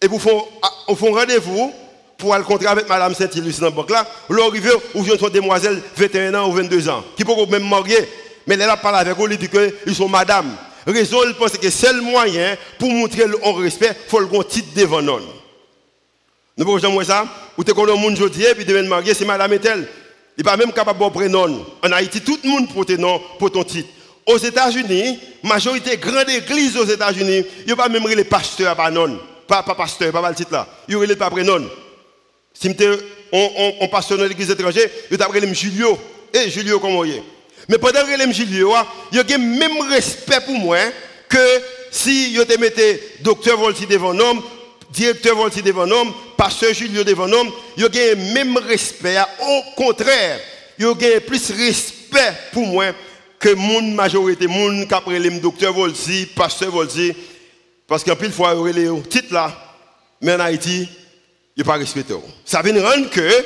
et 0.00 0.08
font, 0.08 0.46
on 0.86 0.94
font 0.94 1.12
rendez-vous 1.12 1.72
pour 2.20 2.34
aller 2.34 2.44
rencontrer 2.44 2.68
avec 2.68 2.88
Madame 2.88 3.14
Saint-Illus 3.14 3.58
dans 3.58 3.70
la 3.70 3.94
là. 3.94 4.06
Vous 4.28 4.40
arrivez, 4.40 4.70
vous 4.94 5.04
une 5.04 5.30
demoiselle 5.30 5.82
21 5.96 6.34
ans 6.34 6.48
ou 6.48 6.52
22 6.52 6.88
ans, 6.88 7.04
qui 7.16 7.24
peut 7.24 7.32
même 7.50 7.68
marier, 7.68 8.08
mais 8.46 8.54
elle 8.54 8.62
a 8.62 8.76
parlé 8.76 8.98
avec 8.98 9.18
eux, 9.18 9.28
elle 9.30 9.36
dit 9.36 9.48
qu'ils 9.48 9.94
sont 9.94 10.08
Madame. 10.08 10.56
Raison, 10.86 11.18
elle 11.24 11.34
pense 11.34 11.56
que 11.56 11.70
c'est 11.70 11.92
le 11.92 12.00
moyen 12.00 12.56
pour 12.78 12.90
montrer 12.90 13.26
le 13.26 13.36
respect, 13.60 13.96
il 14.06 14.10
faut 14.10 14.20
le 14.20 14.44
titre 14.44 14.68
devant 14.74 15.02
nous. 15.02 15.18
Nous 16.56 16.64
pouvons 16.64 16.78
jamais 16.78 17.04
ça. 17.04 17.24
Ou 17.56 17.64
tu 17.64 17.72
connais 17.72 17.94
monde 17.94 18.12
aujourd'hui, 18.12 18.44
puis 18.54 18.64
devient 18.64 18.86
marié, 18.86 19.14
c'est 19.14 19.24
madame 19.24 19.52
et 19.52 19.60
Il 19.64 19.86
n'est 20.38 20.44
pas 20.44 20.56
même 20.56 20.72
capable 20.72 21.02
de 21.02 21.08
prénom. 21.10 21.64
En 21.82 21.92
Haïti, 21.92 22.20
tout 22.20 22.38
le 22.42 22.50
monde 22.50 22.72
pour 22.72 22.84
nom 22.98 23.20
pour 23.38 23.50
ton 23.50 23.64
titre. 23.64 23.88
Aux 24.26 24.36
États-Unis, 24.36 25.18
majorité 25.42 25.96
grande 25.96 26.28
église 26.28 26.76
aux 26.76 26.84
États-Unis, 26.84 27.44
il 27.60 27.66
n'y 27.66 27.72
a 27.72 27.76
pas 27.76 27.88
même 27.88 28.06
les 28.06 28.24
pasteurs 28.24 28.76
pas 28.76 28.90
non. 28.90 29.18
Pas, 29.46 29.62
pas 29.62 29.74
pasteur, 29.74 30.12
pas 30.12 30.28
le 30.28 30.34
titre 30.34 30.52
là. 30.52 30.66
Il 30.88 30.96
n'y 30.96 31.12
a 31.12 31.16
pas 31.16 31.30
prénom. 31.30 31.62
Si 32.60 32.68
on, 33.32 33.50
on, 33.56 33.74
on 33.80 33.88
pasteur 33.88 34.18
dans 34.18 34.24
l'église 34.24 34.50
étrangère, 34.50 34.88
y 35.10 35.22
a 35.22 35.40
les 35.40 35.54
Julio. 35.54 35.98
Et 36.32 36.40
eh, 36.44 36.50
Julio, 36.50 36.78
comment 36.78 37.04
il 37.04 37.12
est? 37.12 37.22
Mais 37.68 37.78
pendant 37.78 38.00
que 38.00 38.22
les 38.22 38.32
Julio, 38.32 38.74
il 39.10 39.18
y 39.18 39.32
a 39.32 39.38
même 39.38 39.80
respect 39.88 40.40
pour 40.44 40.56
moi 40.56 40.78
que 41.28 41.38
si 41.90 42.34
je 42.34 42.42
te 42.42 42.58
mettais 42.60 43.00
docteur 43.20 43.56
Volti 43.56 43.86
devant 43.86 44.16
homme, 44.18 44.42
directeur 44.90 45.36
Volti 45.36 45.62
devant 45.62 45.90
homme, 45.90 46.12
pasteur 46.36 46.74
Julio 46.74 47.02
devant 47.02 47.32
homme, 47.32 47.50
il 47.78 47.82
y 47.82 47.86
a 47.86 48.14
le 48.14 48.34
même 48.34 48.58
respect. 48.58 49.16
Au 49.40 49.62
contraire, 49.74 50.38
il 50.78 50.84
y 50.84 50.88
a 50.88 51.20
plus 51.20 51.50
respect 51.52 52.34
pour 52.52 52.66
moi 52.66 52.86
que 53.38 53.54
mon 53.54 53.80
majorité, 53.80 54.46
mon 54.46 54.84
qui 54.84 55.18
les 55.18 55.30
docteur 55.40 55.72
Volti, 55.72 56.26
pasteur 56.36 56.70
Volti. 56.70 57.14
Parce 57.86 58.04
qu'en 58.04 58.16
plus, 58.16 58.30
fois, 58.30 58.54
il 58.54 58.66
y 58.66 58.86
a 58.86 58.90
les 58.90 59.02
titres 59.02 59.32
là, 59.32 59.56
mais 60.20 60.34
en 60.34 60.40
Haïti, 60.40 60.86
il 61.56 61.64
pas 61.64 61.74
respecté. 61.74 62.14
Ça 62.44 62.62
veut 62.62 62.72
rendre 62.82 63.10
que 63.10 63.44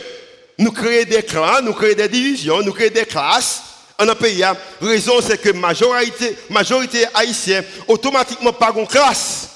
nous 0.59 0.73
créons 0.73 1.05
des 1.05 1.23
clans, 1.23 1.61
nous 1.63 1.73
créons 1.73 1.95
des 1.95 2.09
divisions, 2.09 2.63
nous 2.63 2.73
créons 2.73 2.93
des 2.93 3.05
classes. 3.05 3.63
En 3.99 4.09
un 4.09 4.15
pays, 4.15 4.39
la 4.39 4.57
raison 4.81 5.21
c'est 5.21 5.41
que 5.41 5.51
la 5.51 5.59
majorité, 5.59 6.37
majorité 6.51 7.07
haïtienne, 7.15 7.65
automatiquement 7.87 8.53
pas 8.53 8.73
une 8.77 8.87
classe. 8.87 9.49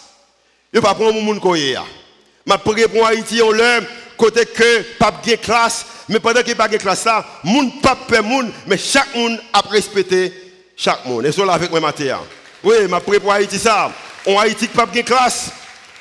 Il 0.72 0.80
pas 0.80 0.94
prendre 0.94 1.14
mon 1.14 1.22
monde 1.22 1.40
Je 1.44 2.54
prie 2.56 2.86
pour 2.88 3.06
Haïti, 3.06 3.40
on 3.42 3.50
l'aime, 3.50 3.86
côté 4.16 4.46
que 4.46 4.82
pas 4.98 5.10
de 5.10 5.34
classe, 5.36 5.86
mais 6.08 6.20
pendant 6.20 6.40
qu'il 6.40 6.48
n'y 6.48 6.52
a 6.52 6.56
pas 6.56 6.68
de 6.68 6.76
classe 6.76 7.04
là, 7.04 7.24
monde 7.42 7.80
pas 7.80 7.96
peur 7.96 8.22
monde, 8.22 8.50
mais 8.66 8.78
chaque 8.78 9.14
monde 9.14 9.40
a 9.52 9.60
respecté 9.68 10.32
chaque 10.76 11.04
monde. 11.04 11.26
Et 11.26 11.32
c'est 11.32 11.44
là 11.44 11.54
avec 11.54 11.70
moi 11.70 11.80
matin. 11.80 12.20
Oui, 12.62 12.76
je 12.82 12.98
prie 12.98 13.18
pour 13.18 13.32
Haïti 13.32 13.58
ça. 13.58 13.90
En 14.26 14.38
Haïti, 14.38 14.68
pas 14.68 14.86
de 14.86 15.00
classe. 15.00 15.50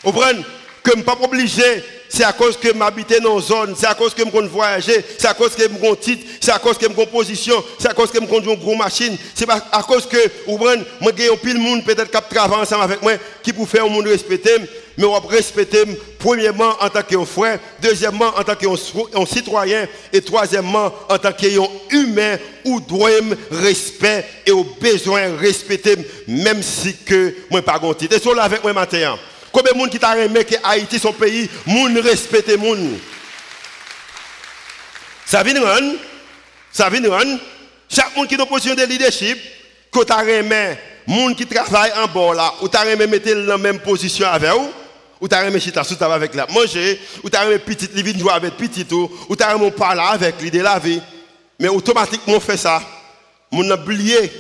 Vous 0.04 0.12
comprenez? 0.12 0.44
Que 0.84 0.92
je 0.92 0.98
ne 0.98 1.04
pas 1.04 1.18
obligé 1.22 1.84
c'est 2.10 2.24
à 2.24 2.34
cause 2.34 2.58
que 2.58 2.74
m'habite 2.74 3.22
dans 3.22 3.40
une 3.40 3.46
zone, 3.46 3.76
c'est 3.78 3.88
à 3.88 3.94
cause 3.94 4.14
que 4.14 4.24
je 4.24 4.48
voyager, 4.48 5.04
c'est 5.18 5.28
à 5.28 5.34
cause 5.34 5.56
que 5.56 5.64
je 5.64 5.96
titre, 5.96 6.26
c'est 6.40 6.52
à 6.52 6.60
cause 6.60 6.78
que 6.78 6.86
je 6.86 7.06
position, 7.06 7.64
c'est 7.80 7.90
à 7.90 7.94
cause 7.94 8.12
que 8.12 8.20
je 8.22 8.26
conduis 8.26 8.52
une 8.52 8.60
grosse 8.60 8.78
machine, 8.78 9.18
c'est 9.36 9.50
à 9.50 9.84
cause 9.84 10.08
que, 10.08 10.18
ou 10.48 10.58
bien, 10.58 10.76
moi, 11.00 11.12
un 11.12 11.36
pile 11.36 11.60
monde 11.60 11.84
peut-être 11.84 12.10
qui 12.10 12.36
travaille 12.36 12.62
ensemble 12.62 12.84
avec 12.84 13.02
moi, 13.02 13.14
qui 13.44 13.54
pour 13.54 13.68
faire 13.68 13.86
un 13.86 13.90
monde 13.90 14.08
respecter, 14.08 14.56
mais 14.98 15.06
on 15.06 15.20
respecter, 15.20 15.84
premièrement, 16.18 16.74
en 16.82 16.90
tant 16.90 17.04
qu'un 17.04 17.26
frère, 17.26 17.60
deuxièmement, 17.82 18.32
en 18.36 18.44
tant 18.44 18.56
qu'un 18.56 19.26
citoyen, 19.26 19.88
et 20.12 20.22
troisièmement, 20.22 20.92
en 21.10 21.18
tant 21.18 21.32
qu'un 21.32 21.68
humain, 21.92 22.38
ou 22.66 22.80
doit 22.80 23.10
respect 23.52 24.26
et 24.46 24.52
au 24.52 24.64
besoin 24.64 25.36
respecter, 25.38 25.96
même 26.28 26.62
si 26.62 26.96
que 26.98 27.34
moi 27.50 27.62
pas 27.62 27.80
titre. 27.98 28.16
Et 28.16 28.36
là 28.36 28.44
avec 28.44 28.64
moi 28.64 28.74
maintenant. 28.74 29.18
Combien 29.52 29.74
de 29.74 29.78
monde 29.78 29.90
qui 29.90 30.00
t'a 30.00 30.18
aimé 30.18 30.44
que 30.44 30.56
Haïti, 30.64 31.00
son 31.00 31.14
pays, 31.14 31.50
moun 31.66 31.98
respecte 32.00 32.58
moun? 32.58 33.00
Ça 35.26 35.44
vient 35.44 35.60
rendre, 35.60 35.96
ça 36.72 36.90
vient 36.90 37.38
chaque 37.90 38.16
monde 38.16 38.28
qui 38.28 38.36
est 38.36 38.42
en 38.42 38.46
position 38.46 38.76
de 38.76 38.84
leadership, 38.84 39.38
que 39.92 40.04
t'a 40.04 40.24
aimé, 40.24 40.78
monde 41.06 41.36
qui 41.36 41.46
travaille 41.46 41.92
en 41.94 42.08
bas 42.08 42.36
là, 42.36 42.54
ou 42.62 42.68
t'a 42.68 42.86
aimé 42.86 43.08
mettre 43.08 43.32
la 43.32 43.58
même 43.58 43.80
position 43.80 44.28
avec 44.28 44.52
vous, 44.52 44.72
ou 45.20 45.28
t'as 45.28 45.46
aimé 45.46 45.60
chita 45.60 45.84
sous 45.84 46.02
avec 46.04 46.36
la 46.36 46.48
manger, 46.48 47.00
ou 47.24 47.30
t'as 47.30 47.46
aimé 47.46 47.60
petit 47.60 47.90
livre 47.94 48.20
jouer 48.20 48.34
avec 48.34 48.56
petit 48.56 48.86
tout, 48.86 49.10
ou 49.30 49.36
t'as 49.36 49.56
aimé 49.56 49.72
parler 49.72 50.04
avec 50.12 50.42
l'idée 50.42 50.60
de 50.60 50.64
la 50.64 50.80
vie. 50.80 51.02
Mais 51.60 51.70
automatiquement 51.70 52.40
fait 52.40 52.58
ça. 52.58 52.82
Mon 53.52 53.70
oublié 53.72 54.32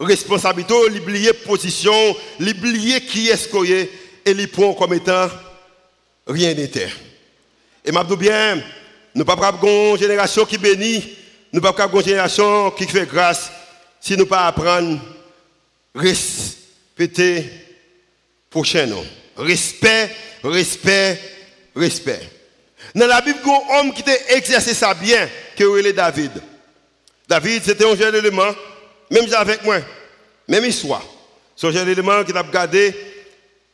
responsabilité, 0.00 0.74
oublié 0.74 1.32
position, 1.32 1.94
oublié 2.40 3.00
qui 3.00 3.28
est-ce 3.28 3.48
qu'on 3.48 3.64
est 3.64 3.88
et 4.28 4.34
les 4.34 4.46
prend 4.46 4.74
comme 4.74 4.94
étant 4.94 5.28
rien 6.26 6.52
n'était. 6.54 6.90
Et 7.84 7.92
m'a 7.92 8.04
bien, 8.04 8.56
nous 8.56 8.62
ne 9.14 9.22
pouvons 9.24 9.38
pas 9.38 9.48
avoir 9.48 9.64
une 9.64 9.98
génération 9.98 10.44
qui 10.44 10.58
bénit, 10.58 11.16
nous 11.52 11.58
ne 11.58 11.60
pouvons 11.60 11.72
pas 11.72 11.84
avoir 11.84 12.02
une 12.02 12.08
génération 12.08 12.70
qui 12.72 12.86
fait 12.86 13.06
grâce 13.06 13.50
si 14.00 14.12
nous 14.12 14.20
ne 14.20 14.24
pas 14.24 14.46
apprendre 14.46 15.00
respecter 15.94 17.50
prochain 18.50 18.88
Respect, 19.36 20.10
respect, 20.42 21.20
respect. 21.74 22.28
Dans 22.94 23.06
la 23.06 23.20
Bible, 23.20 23.38
il 23.44 23.48
y 23.48 23.52
a 23.52 23.54
un 23.54 23.80
homme 23.80 23.94
qui 23.94 24.02
a 24.10 24.36
exercé 24.36 24.74
ça 24.74 24.94
bien, 24.94 25.28
que 25.56 25.86
est 25.86 25.92
David. 25.92 26.32
David, 27.28 27.62
c'était 27.62 27.86
un 27.86 27.94
jeune 27.94 28.16
élément, 28.16 28.52
même 29.10 29.32
avec 29.34 29.62
moi, 29.62 29.78
même 30.48 30.64
histoire. 30.64 31.04
C'est 31.54 31.68
un 31.68 31.70
jeune 31.70 31.88
élément 31.88 32.24
qui 32.24 32.32
a 32.32 32.42
gardé 32.42 32.94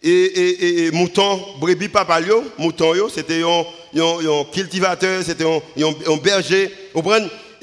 et, 0.07 0.11
et, 0.11 0.87
et, 0.87 0.91
mouton, 0.91 1.41
brebis 1.59 1.89
papalio, 1.89 2.45
mouton, 2.59 3.09
c'était 3.09 3.43
un, 3.43 4.45
cultivateur, 4.53 5.23
c'était 5.25 5.45
un, 5.45 6.17
berger. 6.19 6.71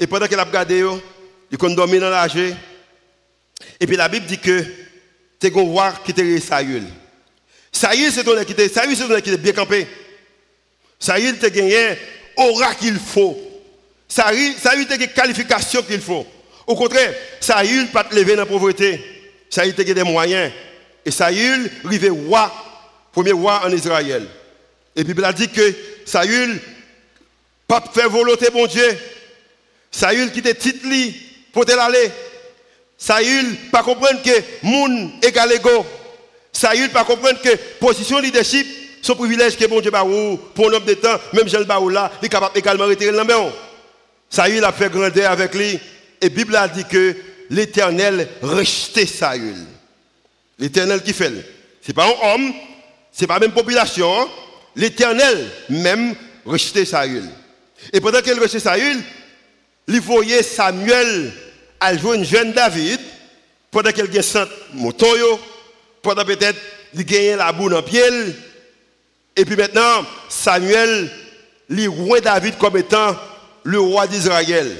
Et 0.00 0.06
pendant 0.08 0.26
qu'il 0.26 0.38
a 0.38 0.44
gardé, 0.44 0.84
il 1.50 1.56
a 1.64 1.74
dormi 1.74 2.00
dans 2.00 2.10
la 2.10 2.26
Et 3.78 3.86
puis 3.86 3.96
la 3.96 4.08
Bible 4.08 4.26
dit 4.26 4.38
que 4.38 4.64
c'est 5.40 5.56
un 5.56 5.60
roi 5.60 5.94
qui 6.04 6.10
était 6.10 6.40
Saül. 6.40 6.82
Saül, 7.70 8.10
c'est 8.10 8.28
un 8.28 8.44
qui 8.44 8.52
était 8.52 9.36
bien 9.36 9.52
campé. 9.52 9.86
Saül, 10.98 11.36
a 11.40 11.48
gagné 11.48 11.96
aura 12.36 12.74
qu'il 12.74 12.98
faut. 12.98 13.38
Saül, 14.08 14.54
Saül 14.60 14.86
a 14.90 14.94
une 14.96 15.06
qualification 15.08 15.82
qu'il 15.82 16.00
faut. 16.00 16.26
Au 16.66 16.74
contraire, 16.74 17.14
Saül 17.38 17.86
pas 17.88 18.02
te 18.02 18.16
lever 18.16 18.34
dans 18.34 18.42
la 18.42 18.46
pauvreté. 18.46 19.00
Saül 19.48 19.74
a 19.78 19.84
des 19.84 20.02
moyens. 20.02 20.50
Et 21.04 21.10
Saül 21.10 21.70
arrivé 21.84 22.08
roi, 22.08 22.52
premier 23.12 23.32
roi 23.32 23.62
en 23.64 23.72
Israël. 23.72 24.26
Et 24.94 25.04
Bible 25.04 25.24
a 25.24 25.32
dit 25.32 25.48
que 25.48 25.74
Saül 26.04 26.60
pas 27.66 27.82
fait 27.92 28.08
volonté 28.08 28.48
bon 28.52 28.66
Dieu. 28.66 28.86
Saül 29.90 30.30
qui 30.32 30.40
était 30.40 30.54
titre 30.54 30.86
pour 31.52 31.64
aller. 31.68 32.10
Saül 32.96 33.56
pas 33.70 33.82
comprendre 33.82 34.22
que 34.22 34.30
moun 34.62 35.12
égal 35.22 35.52
ego. 35.52 35.84
Saül 36.52 36.90
pas 36.90 37.04
comprendre 37.04 37.40
que 37.40 37.56
position 37.80 38.20
leadership 38.20 38.66
son 39.02 39.16
privilège 39.16 39.56
que 39.56 39.66
bon 39.66 39.80
Dieu 39.80 39.90
pour 40.54 40.70
un 40.70 40.74
homme 40.74 40.84
de 40.84 40.94
temps, 40.94 41.18
même 41.32 41.48
Jean 41.48 41.64
Baou 41.64 41.88
là, 41.88 42.12
il 42.22 42.26
est 42.26 42.28
capable 42.28 42.56
également 42.56 42.84
retirer 42.84 43.10
le 43.10 43.24
Saül 44.30 44.64
a 44.64 44.72
fait 44.72 44.88
grandeur 44.88 45.30
avec 45.30 45.54
lui. 45.54 45.78
Et 46.20 46.30
Bible 46.30 46.56
a 46.56 46.68
dit 46.68 46.84
que 46.84 47.16
l'Éternel 47.50 48.28
rejetait 48.40 49.06
Saül. 49.06 49.66
L'éternel 50.58 51.02
qui 51.02 51.12
fait. 51.12 51.32
Ce 51.80 51.88
n'est 51.88 51.94
pas 51.94 52.06
un 52.06 52.34
homme, 52.34 52.52
ce 53.12 53.20
n'est 53.20 53.26
pas 53.26 53.34
la 53.34 53.40
même 53.40 53.52
population. 53.52 54.28
L'éternel 54.76 55.48
même 55.68 56.14
rejetait 56.44 56.84
Saül. 56.84 57.28
Et 57.92 58.00
pendant 58.00 58.20
qu'il 58.20 58.38
rejetait 58.38 58.60
Saül, 58.60 59.00
il 59.88 60.00
voyait 60.00 60.42
Samuel 60.42 61.32
à 61.80 61.96
jouer 61.96 62.16
une 62.16 62.24
jeune 62.24 62.52
David, 62.52 63.00
pendant 63.70 63.90
qu'il 63.90 64.06
gagne 64.06 64.22
100 64.22 64.44
moutons, 64.74 65.06
pendant 66.00 66.24
peut-être 66.24 66.58
qu'il 66.94 67.04
gagne 67.04 67.36
la 67.36 67.52
boue 67.52 67.68
dans 67.68 67.82
pied. 67.82 68.02
Et 69.34 69.44
puis 69.44 69.56
maintenant, 69.56 70.06
Samuel, 70.28 71.10
il 71.68 71.88
roi 71.88 72.20
David 72.20 72.58
comme 72.58 72.76
étant 72.76 73.16
le 73.64 73.80
roi 73.80 74.06
d'Israël. 74.06 74.70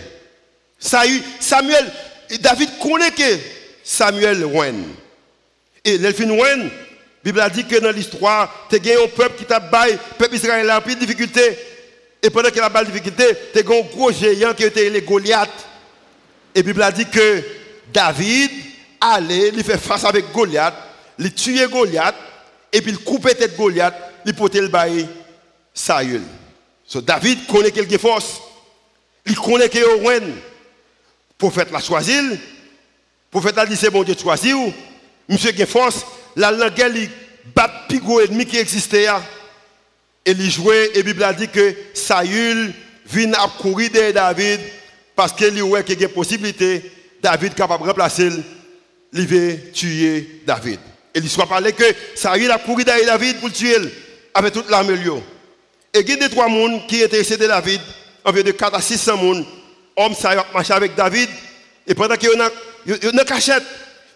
Samuel, 0.79 1.91
David 2.41 2.71
connaît 2.81 3.11
que 3.11 3.39
Samuel 3.83 4.45
règne. 4.45 4.85
Et 5.85 5.99
l'elfin 5.99 6.27
la 7.25 7.31
Bible 7.31 7.41
a 7.41 7.51
dit 7.51 7.65
que 7.65 7.79
dans 7.79 7.93
l'histoire, 7.93 8.67
tu 8.69 8.77
as 8.77 9.01
un 9.01 9.07
peuple 9.09 9.39
qui 9.39 9.45
t'a 9.45 9.61
baillé, 9.61 9.97
peuple 10.19 10.35
israélien 10.35 10.75
a 10.75 10.81
plus 10.81 10.97
de 10.97 11.01
difficultés. 11.01 11.57
Et 12.21 12.31
pendant 12.31 12.51
qu'il 12.51 12.61
a 12.61 12.71
pas 12.71 12.85
de 12.85 12.91
difficultés, 12.91 13.37
tu 13.53 13.59
as 13.59 13.63
un 13.63 13.81
gros 13.83 14.11
géant 14.11 14.55
qui 14.55 14.65
était 14.65 14.91
les 14.91 15.03
Goliath. 15.03 15.51
Et 16.55 16.59
la 16.59 16.63
Bible 16.65 16.83
a 16.83 16.91
dit 16.91 17.07
que 17.07 17.45
David 17.93 18.51
allait, 19.01 19.49
il 19.49 19.63
fait 19.63 19.79
face 19.79 20.05
avec 20.05 20.33
Goliath, 20.33 20.75
il 21.19 21.33
tuait 21.33 21.69
Goliath, 21.69 22.17
et 22.73 22.81
puis 22.81 22.91
il 22.91 22.99
coupait 22.99 23.35
tête 23.35 23.57
Goliath, 23.57 23.95
il 24.27 24.35
portait 24.35 24.61
le 24.61 24.69
bail 24.69 25.07
Saül. 25.73 26.23
So 26.87 27.01
David 27.01 27.47
connaît 27.47 27.71
quelque 27.71 27.99
force. 27.99 28.41
Il 29.27 29.37
connaît 29.37 29.69
que 29.69 29.79
Le 29.79 30.33
prophète 31.39 31.71
l'a 31.71 31.81
choisi. 31.81 32.21
Le 32.21 32.39
prophète 33.31 33.57
a 33.59 33.67
dit 33.67 33.77
c'est 33.77 33.91
bon 33.91 34.03
Dieu 34.03 34.17
choisi. 34.21 34.53
Monsieur 35.29 35.53
a 35.61 35.67
force, 35.67 36.05
la 36.37 36.51
langue, 36.51 36.73
il 36.95 37.11
bat 37.55 37.87
pigo 37.89 38.21
ennemi 38.21 38.47
qui 38.47 38.59
existait. 38.59 39.09
Et 40.25 40.31
il 40.33 40.51
jouait, 40.51 40.91
et 40.95 40.99
la 40.99 41.03
Bible 41.03 41.25
a 41.25 41.33
dit 41.33 41.49
que 41.49 41.75
Saül 41.95 42.73
vient 43.07 43.33
à 43.33 43.49
courir 43.59 43.91
de 43.91 44.13
David 44.13 44.61
parce 45.17 45.33
qu'il 45.33 45.57
y 45.57 45.61
a 45.61 45.81
une 45.81 46.09
possibilité, 46.09 46.91
David 47.23 47.55
capable 47.55 47.85
de 47.85 47.89
remplacer, 47.89 48.31
il 49.13 49.27
veut 49.27 49.59
tuer 49.73 50.43
David. 50.47 50.79
Et 51.15 51.21
l'histoire 51.21 51.49
parlait 51.49 51.73
que 51.73 51.85
Saül 52.15 52.51
a 52.51 52.59
couru 52.59 52.85
derrière 52.85 53.07
David 53.07 53.39
pour 53.39 53.53
tuer 53.53 53.77
avec 54.35 54.53
toute 54.53 54.71
l'armée. 54.71 54.95
Et 55.95 56.01
il 56.01 56.09
y 56.09 56.13
a 56.13 56.17
des 56.17 56.29
trois 56.31 56.47
personnes 56.47 56.87
qui 56.87 57.03
étaient 57.03 57.23
de 57.23 57.47
David, 57.47 57.81
environ 58.25 58.47
de 58.47 58.53
4 58.53 58.75
à 58.75 58.81
600 58.81 59.19
personnes. 59.19 59.47
Homme, 59.95 60.15
ça 60.15 60.47
marché 60.55 60.73
avec 60.73 60.95
David. 60.95 61.29
Et 61.87 61.95
pendant 61.95 62.17
qu'il 62.17 62.31
y 62.31 62.93
a 62.93 63.11
une 63.11 63.25
cachette, 63.25 63.63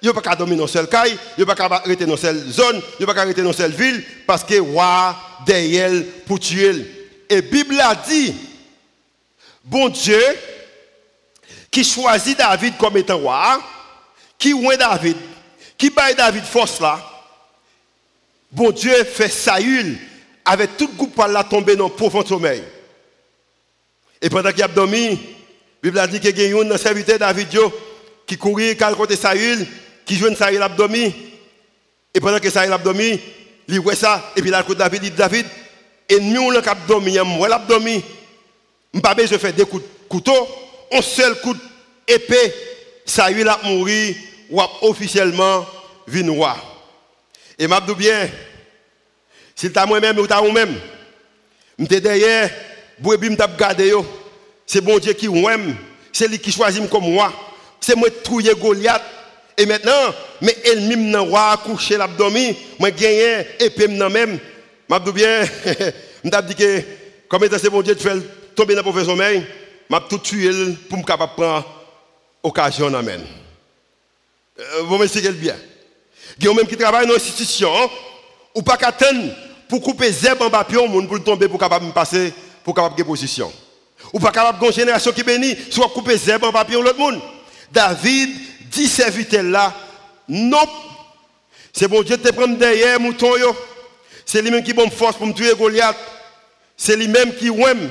il 0.03 0.09
n'y 0.11 0.17
a 0.17 0.21
pas 0.21 0.37
dormir 0.37 0.59
dans 0.59 0.67
seule 0.67 0.89
caille, 0.89 1.17
il 1.37 1.45
n'y 1.45 1.51
a 1.51 1.55
pas 1.55 1.65
arrêter 1.77 2.07
dans 2.07 2.17
seule 2.17 2.39
zone, 2.51 2.81
il 2.99 3.05
n'y 3.05 3.11
a 3.11 3.15
pas 3.15 3.21
arrêter 3.21 3.43
dans 3.43 3.51
ville, 3.51 4.05
parce 4.27 4.45
que 4.45 4.59
roi 4.59 5.17
derrière 5.47 5.91
pour 6.27 6.39
tuer. 6.39 6.87
Et 7.29 7.37
la 7.37 7.41
Bible 7.41 7.81
a 7.81 7.95
dit, 7.95 8.35
bon 9.65 9.89
Dieu, 9.89 10.23
qui 11.71 11.83
choisit 11.85 12.39
David 12.39 12.77
comme 12.79 12.97
étant 12.97 13.19
roi, 13.19 13.63
qui 14.39 14.53
oint 14.53 14.77
David, 14.77 15.17
qui 15.77 15.91
baille 15.91 16.15
David 16.15 16.45
force 16.45 16.81
là, 16.81 17.03
bon 18.53 18.71
Dieu 18.71 18.93
fait 19.05 19.29
Saül 19.29 19.99
avec 20.45 20.77
tout 20.77 20.89
le 20.91 20.97
groupe 20.97 21.17
là 21.29 21.43
tomber 21.43 21.75
dans 21.75 21.89
le 21.89 21.93
profond 21.93 22.25
sommeil. 22.25 22.63
Et 24.23 24.31
pendant 24.31 24.53
qu'il 24.53 24.63
a 24.63 24.69
dormi, 24.69 25.09
la 25.09 25.19
Bible 25.83 25.99
a 25.99 26.07
dit 26.07 26.21
qu'il 26.21 26.39
y 26.39 26.53
a 26.53 26.75
un 26.75 26.79
serviteur 26.79 27.19
David 27.19 27.49
qui 28.27 28.37
courait 28.37 28.81
à 28.83 28.95
côté 28.95 29.17
Saül, 29.17 29.67
qui 30.07 30.15
joue 30.17 30.35
Saül 30.35 30.63
a 30.63 30.69
dormi. 30.69 31.15
Et 32.15 32.21
pendant 32.21 32.39
que 32.39 32.49
Saül 32.49 32.73
a 32.73 32.79
dormi, 32.79 33.21
il 33.69 33.81
voit 33.81 33.97
ça, 33.97 34.33
et 34.37 34.41
puis 34.41 34.51
là, 34.51 34.63
côté 34.63 34.79
David 34.79 35.03
dit 35.03 35.11
David, 35.11 35.45
et 36.09 36.21
nous, 36.21 36.41
on 36.41 36.55
a 36.55 36.75
dormi, 36.89 37.19
moi, 37.19 37.49
l'a 37.49 37.59
dormi. 37.59 38.03
Pas 39.03 39.15
besoin 39.15 39.37
de 39.37 39.41
faire 39.43 39.53
des 39.53 39.67
coups 39.67 39.83
de 39.83 39.89
couteau, 40.09 40.49
un 40.93 41.03
seul 41.03 41.35
coup 41.41 41.55
d'épée, 42.09 42.55
Saül 43.05 43.49
a 43.49 43.59
mouru, 43.65 44.15
ou 44.49 44.63
officiellement 44.83 45.67
vu 46.07 46.29
roi. 46.31 46.57
Et 47.59 47.67
m'a 47.67 47.81
dit 47.81 47.95
bien, 47.95 48.31
si 49.55 49.71
tu 49.73 49.81
moi-même 49.87 50.19
ou 50.19 50.27
tu 50.27 50.35
moi-même, 50.35 50.75
suis 51.79 52.01
derrière, 52.01 52.51
je 53.03 53.11
suis 53.11 53.37
gardé. 53.59 53.93
C'est 54.67 54.81
bon 54.81 54.99
Dieu 54.99 55.13
qui 55.13 55.29
m'aime, 55.29 55.77
c'est 56.13 56.29
lui 56.29 56.39
qui 56.39 56.53
choisit 56.53 56.89
comme 56.89 57.13
moi. 57.13 57.33
C'est 57.81 57.97
moi 57.97 58.09
qui 58.09 58.23
trouille 58.23 58.51
Goliath. 58.61 59.03
Et 59.59 59.65
maintenant, 59.65 60.15
mes 60.43 60.55
ennemis 60.65 60.97
m'ont 60.97 61.25
roi 61.25 61.59
couché 61.65 61.97
l'abdomen, 61.97 62.55
moi 62.79 62.91
gagné 62.91 63.47
épée 63.59 63.89
m'en 63.89 64.11
même. 64.11 64.39
M'a 64.89 65.01
dit 65.01 65.13
bien, 65.13 65.45
je 66.25 66.41
dit 66.43 66.55
que 66.55 66.83
comme 67.29 67.47
c'est 67.51 67.71
bon 67.71 67.83
Dieu 67.83 67.95
de 67.95 68.01
faire 68.01 68.17
tomber 68.55 68.75
dans 68.75 68.83
le 68.83 68.87
mauvais 68.87 69.05
sommeil, 69.05 69.45
m'a 69.89 70.01
tout 70.01 70.19
tué 70.19 70.51
pour 70.89 70.99
me 70.99 71.05
capable 71.05 71.33
prendre 71.35 71.65
occasion 72.43 72.93
amen. 72.95 73.25
Euh, 74.59 74.83
vous 74.83 74.99
m'expliquez 74.99 75.31
bien. 75.31 75.57
Il 76.39 76.45
y 76.45 76.49
a 76.49 76.55
même 76.55 76.67
qui 76.67 76.77
travaille 76.77 77.07
dans 77.07 77.15
l'institution, 77.15 77.73
ou 78.55 78.63
pas 78.63 78.77
qu'attendre 78.77 79.33
pour 79.69 79.81
couper 79.81 80.13
zèbre 80.13 80.45
en 80.47 80.51
papillon, 80.51 81.07
pour 81.07 81.25
tomber 81.25 81.49
pour 81.49 81.59
capable 81.59 81.91
passer 81.93 82.33
pour 82.63 82.75
capable 82.75 82.97
de 82.97 83.03
position. 83.05 83.53
Ou 84.13 84.21
pas 84.21 84.31
capable 84.31 84.65
de 84.65 84.73
génération 84.73 85.13
qui 85.13 85.23
bénit, 85.23 85.57
soit 85.71 85.89
couper 85.89 86.17
zèbre 86.17 86.49
en 86.49 86.53
papillon 86.53 86.83
l'autre 86.83 86.99
monde. 86.99 87.21
David 87.73 88.31
dit 88.71 88.89
serviteur 88.89 89.43
là, 89.43 89.75
non. 90.29 90.69
C'est 91.73 91.89
bon 91.89 92.03
Dieu 92.03 92.17
te 92.17 92.31
prend 92.33 92.49
derrière 92.49 92.99
mouton 93.01 93.33
C'est 94.25 94.43
lui-même 94.43 94.63
qui 94.63 94.73
bonne 94.73 94.91
force 94.91 95.17
pour 95.17 95.27
me 95.27 95.33
tuer 95.33 95.55
Goliath. 95.55 95.97
C'est 96.77 96.97
lui-même 96.97 97.35
qui 97.35 97.49
aime. 97.49 97.89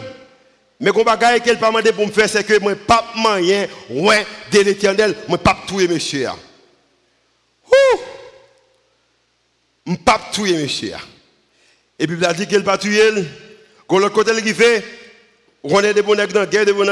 Mais 0.79 0.91
qu'on 0.91 1.03
bagaille 1.03 1.41
qu'elle 1.41 1.59
pas 1.59 1.67
demandé 1.67 1.91
pour 1.91 2.05
me 2.05 2.11
faire 2.11 2.29
c'est 2.29 2.43
que 2.43 2.59
moi 2.59 2.75
pas 2.75 3.05
moyen 3.15 3.67
ouais 3.89 4.25
de 4.51 4.59
l'éternel, 4.59 5.15
moi 5.27 5.37
pas 5.37 5.57
tuer 5.67 5.87
monsieur. 5.87 6.29
Ouh. 7.67 7.99
Pas 10.03 10.19
tuer 10.31 10.57
monsieur. 10.57 10.95
Et 11.97 12.07
puis, 12.07 12.17
il 12.17 12.25
a 12.25 12.33
dit 12.33 12.47
qu'elle 12.47 12.63
va 12.63 12.77
tuer. 12.77 13.09
Quand 13.87 13.99
l'autre 13.99 14.13
côté, 14.13 14.31
il 14.45 14.55
fait, 14.55 14.83
on 15.67 15.79
est 15.81 15.93
des 15.93 16.01
bons 16.03 16.15
dans 16.15 16.25
des 16.25 16.33
la 16.45 16.63
des 16.63 16.73
bons 16.73 16.85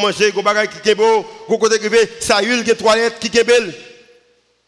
manger, 0.00 0.30
des 0.30 0.42
bagages 0.42 0.68
qui 0.68 0.88
sont 0.88 0.96
beaux. 0.96 1.26
Côté, 1.58 1.76
il 1.82 1.90
fait, 1.90 2.10
ça 2.20 2.40
huile, 2.40 2.62
qui 2.62 3.30
qui 3.30 3.42
belle. 3.42 3.74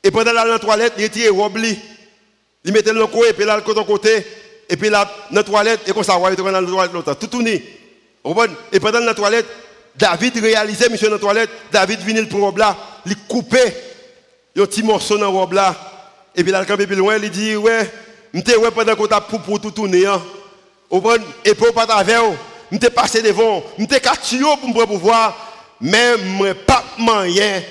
Et 0.02 0.10
pendant 0.10 0.32
la 0.32 0.58
toilette, 0.58 0.94
il 0.98 1.08
tire 1.08 1.32
Il 2.64 2.72
mettait 2.72 2.92
le 2.92 3.06
coin, 3.06 3.28
et 3.28 3.32
puis 3.32 3.44
là, 3.44 3.56
le 3.56 3.62
côté, 3.62 4.26
et 4.68 4.76
puis 4.76 4.90
la 4.90 5.08
toilette, 5.44 5.80
et 5.86 5.92
comme 5.92 6.02
ça, 6.02 6.18
il 6.26 6.32
était 6.32 6.42
dans 6.42 6.50
la 6.50 6.62
toilette. 6.62 7.30
Tout. 7.30 7.44
Et 8.72 8.80
pendant 8.80 9.00
la 9.00 9.14
toilette, 9.14 9.46
David 9.94 10.38
réalisait, 10.42 10.88
monsieur, 10.88 11.10
la 11.10 11.18
toilette, 11.18 11.50
David 11.70 12.00
venait 12.00 12.24
pour 12.24 12.40
robe 12.40 12.58
là, 12.58 12.76
il 13.06 13.16
coupait 13.28 13.76
un 14.56 14.66
petit 14.66 14.82
morceau 14.82 15.18
dans 15.18 15.48
la. 15.52 15.76
Et 16.34 16.42
puis 16.42 16.50
là, 16.50 16.64
il 16.68 16.86
plus 16.86 16.96
loin, 16.96 17.18
il 17.22 17.30
dit, 17.30 17.54
ouais, 17.54 17.88
ouais 18.34 18.70
pendant 18.74 18.96
qu'on 18.96 19.06
t'a 19.06 19.20
pour 19.20 19.60
tout 19.60 19.70
tourner 19.70 20.06
hein. 20.06 20.20
Et 21.44 21.54
pour 21.54 21.72
pas 21.72 21.86
travers, 22.78 22.90
m'te 22.90 22.94
passé 22.94 23.22
devant, 23.22 23.62
m'te 23.78 24.00
catio 24.00 24.56
pour 24.56 24.68
me 24.68 24.86
pouvoir 24.86 25.52
mais 25.80 26.16
moi 26.16 26.54
pas 26.54 26.84
moyen 26.96 27.62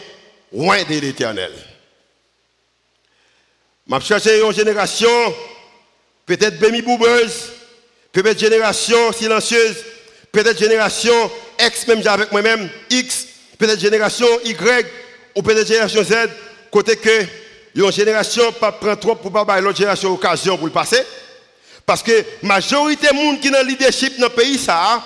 loin 0.51 0.83
de 0.83 0.99
l'éternel. 0.99 1.51
M'a 3.87 3.99
cherché 3.99 4.41
une 4.41 4.53
génération 4.53 5.09
peut-être 6.25 6.59
bémi 6.59 6.81
boubeuse, 6.81 7.51
peut-être 8.11 8.39
génération 8.39 9.11
silencieuse, 9.13 9.77
peut-être 10.31 10.59
génération 10.59 11.31
X 11.59 11.87
même 11.87 12.05
avec 12.05 12.31
moi-même, 12.31 12.69
X, 12.89 13.27
peut-être 13.57 13.79
génération 13.79 14.27
Y 14.43 14.85
ou 15.35 15.41
peut-être 15.41 15.67
génération 15.67 16.03
Z 16.03 16.13
côté 16.69 16.97
que 16.97 17.25
une 17.73 17.91
génération 17.91 18.51
pas 18.51 18.73
prend 18.73 18.95
trop 18.97 19.15
pour 19.15 19.31
pas 19.31 19.61
l'autre 19.61 19.77
génération 19.77 20.13
occasion 20.13 20.57
pour 20.57 20.67
le 20.67 20.73
passer. 20.73 21.01
Parce 21.91 22.03
que 22.03 22.13
la 22.41 22.47
majorité 22.47 23.09
des 23.11 23.17
gens 23.17 23.35
qui 23.35 23.47
sont 23.49 23.53
dans 23.53 23.63
le 23.63 23.67
leadership 23.67 24.17
dans 24.17 24.27
le 24.27 24.31
pays, 24.31 24.57
ça, 24.57 25.03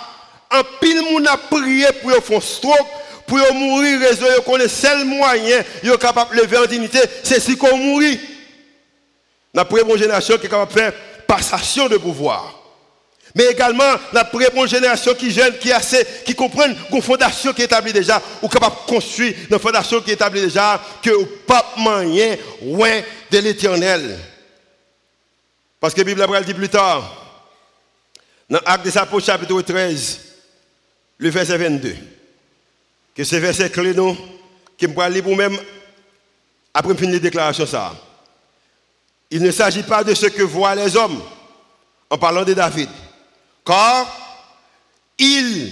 en 0.52 0.62
pile 0.80 1.02
monde 1.02 1.28
a 1.28 1.36
prié 1.36 1.88
pour 2.00 2.12
faire 2.24 2.44
stroke, 2.44 2.88
pour 3.26 3.40
mourir, 3.56 4.02
raison, 4.02 4.28
ils 4.38 4.44
connaissent 4.44 4.82
seul 4.82 5.04
moyen, 5.04 5.64
ils 5.82 5.90
sont 5.90 5.98
capables 5.98 6.36
de 6.36 6.44
lever 6.44 6.60
en 6.60 6.68
dignité, 6.68 7.00
c'est 7.24 7.40
si 7.40 7.58
qu'on 7.58 7.76
mourit. 7.76 8.20
La 9.52 9.66
première 9.66 9.98
génération 9.98 10.38
qui 10.38 10.46
est 10.46 10.50
capable 10.50 10.72
de 10.76 10.80
faire 10.80 10.94
passation 11.26 11.88
de 11.88 11.98
pouvoir. 11.98 12.54
Mais 13.34 13.46
également, 13.46 13.96
la 14.14 14.24
première 14.24 14.68
génération 14.68 15.16
qui 15.16 15.32
jeune, 15.32 15.58
qui 15.58 15.72
assez, 15.72 16.06
qui 16.24 16.36
comprennent 16.36 16.76
une 16.92 17.02
fondation 17.02 17.52
qui 17.52 17.64
est 17.64 17.66
établie 17.66 17.94
déjà, 17.94 18.22
ou 18.44 18.48
capable 18.48 18.76
de 18.86 18.94
construire 18.94 19.34
une 19.50 19.58
fondation 19.58 20.02
qui 20.02 20.12
est 20.12 20.14
établie 20.14 20.42
déjà, 20.42 20.80
que 21.02 21.10
au 21.10 21.26
pape 21.48 21.78
moyen, 21.78 22.38
ouais, 22.62 23.04
de 23.32 23.40
l'éternel. 23.40 24.20
Parce 25.80 25.94
que 25.94 26.02
la 26.02 26.28
Bible 26.28 26.46
dit 26.46 26.54
plus 26.54 26.70
tard, 26.70 27.26
dans 28.50 28.60
Acte 28.66 28.84
des 28.84 28.98
Apôtres, 28.98 29.26
chapitre 29.26 29.62
13, 29.62 30.20
le 31.18 31.30
verset 31.30 31.58
22, 31.58 31.96
que 33.16 33.24
ce 33.24 33.36
verset 33.38 33.70
clé, 33.70 33.94
nous, 33.94 34.18
qui 34.78 34.88
me 34.88 35.10
lire 35.10 35.24
pour 35.24 35.36
même, 35.36 35.58
après 36.74 36.96
finir 36.96 37.14
la 37.14 37.20
déclaration, 37.20 37.66
ça. 37.66 37.96
Il 39.32 39.42
ne 39.42 39.52
s'agit 39.52 39.84
pas 39.84 40.04
de 40.04 40.14
ce 40.14 40.28
que 40.28 40.44
voient 40.44 40.76
les 40.76 40.96
hommes, 40.96 41.22
en 42.10 42.18
parlant 42.18 42.44
de 42.44 42.54
David. 42.54 42.90
Car 43.66 44.06
il 45.18 45.72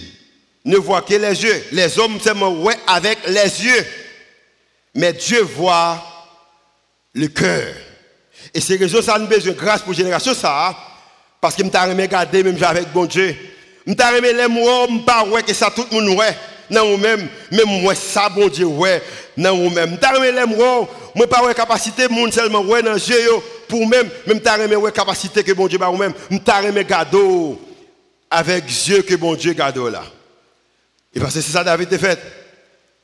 ne 0.65 0.77
voit 0.77 1.01
que 1.01 1.13
les 1.13 1.43
yeux. 1.43 1.65
Les 1.71 1.99
hommes 1.99 2.19
seulement 2.19 2.49
ouais 2.49 2.77
avec 2.87 3.19
les 3.27 3.63
yeux. 3.65 3.85
Mais 4.95 5.13
Dieu 5.13 5.41
voit 5.41 6.01
le 7.13 7.27
cœur. 7.27 7.73
Et 8.53 8.61
c'est 8.61 8.77
raison 8.77 9.01
ça 9.01 9.19
nous 9.19 9.27
besoin 9.27 9.53
de 9.53 9.57
grâce 9.57 9.81
pour 9.81 9.93
génération 9.93 10.33
ça. 10.33 10.75
Parce 11.39 11.55
que 11.55 11.63
je 11.63 11.69
t'ai 11.69 11.77
regarder 11.77 12.43
même 12.43 12.61
avec 12.63 12.91
bon 12.91 13.05
Dieu. 13.05 13.35
Je 13.85 13.93
t'ai 13.93 14.03
remis 14.03 14.33
les 14.33 14.47
mots, 14.47 14.87
je 14.89 15.03
pas 15.03 15.25
ouais 15.25 15.43
que 15.43 15.53
ça 15.53 15.69
tout 15.69 15.85
le 15.91 16.01
monde 16.01 16.17
ouais. 16.17 16.35
Non, 16.69 16.93
ou 16.93 16.97
même, 16.97 17.27
même 17.51 17.81
moi, 17.81 17.93
ça, 17.93 18.29
bon 18.29 18.47
Dieu, 18.47 18.65
ouais, 18.65 19.01
non, 19.35 19.51
ou 19.51 19.69
même. 19.69 19.97
T'as 19.99 20.13
remis 20.13 20.31
les 20.31 20.45
mots, 20.45 20.87
moi, 21.13 21.27
pas 21.27 21.43
ouais 21.43 21.53
capacité, 21.53 22.07
monde 22.07 22.33
seulement 22.33 22.61
ouais 22.61 22.81
dans 22.81 22.93
le 22.93 23.41
pour 23.67 23.85
même, 23.87 24.09
même 24.25 24.39
t'as 24.39 24.57
remis 24.57 24.75
ouais 24.75 24.91
capacité 24.91 25.43
que 25.43 25.51
bon 25.51 25.67
Dieu, 25.67 25.77
pas 25.77 25.89
ou 25.89 25.97
même, 25.97 26.13
t'as 26.43 26.61
remis 26.61 26.85
cadeau 26.85 27.61
avec 28.31 28.65
Dieu 28.65 29.01
que 29.01 29.15
bon 29.15 29.35
Dieu 29.35 29.53
garde 29.53 29.77
là. 29.77 30.03
Et 31.13 31.19
parce 31.19 31.33
que 31.35 31.41
c'est 31.41 31.51
ça 31.51 31.63
David 31.63 31.93
a 31.93 31.97
fait. 31.97 32.19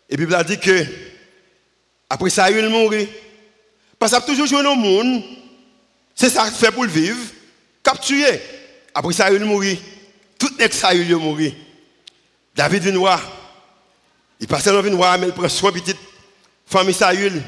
Et 0.10 0.14
la 0.14 0.18
Bible 0.18 0.36
a 0.36 0.44
dit 0.44 0.58
que 0.58 0.86
après 2.10 2.30
ça, 2.30 2.50
il 2.50 2.70
mourit. 2.70 3.08
Parce 4.00 4.14
qu'il 4.14 4.24
a 4.24 4.26
toujours 4.26 4.48
joué 4.48 4.64
dans 4.64 4.76
le 4.76 4.82
monde. 4.82 5.24
C'est 6.16 6.30
ça 6.30 6.46
qu'il 6.46 6.54
fait 6.54 6.72
pour 6.72 6.86
le 6.86 6.90
vivre. 6.90 7.20
Capturé. 7.84 8.42
Après 8.94 9.14
ça, 9.14 9.32
il 9.32 9.44
mourit. 9.44 9.80
Tout 10.38 10.52
le 10.58 10.72
ça, 10.72 10.94
il 10.94 11.14
mourit. 11.18 11.54
David 12.56 12.84
vient 12.84 12.98
voir. 12.98 13.22
Il 14.40 14.48
passe 14.48 14.66
dans 14.66 14.82
le 14.82 14.90
voir, 14.92 15.20
mais 15.20 15.28
il 15.28 15.34
prend 15.34 15.50
soin 15.50 15.72
petite 15.72 15.98
famille 16.66 16.94
Saül. 16.94 17.42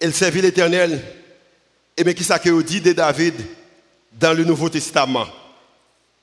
Il 0.00 0.12
servit 0.12 0.42
l'éternel. 0.42 1.00
Et 1.96 2.02
bien, 2.02 2.14
qui 2.14 2.24
ça 2.24 2.38
que 2.38 2.62
dit 2.62 2.80
de 2.80 2.92
David 2.92 3.34
dans 4.12 4.36
le 4.36 4.44
Nouveau 4.44 4.68
Testament? 4.68 5.26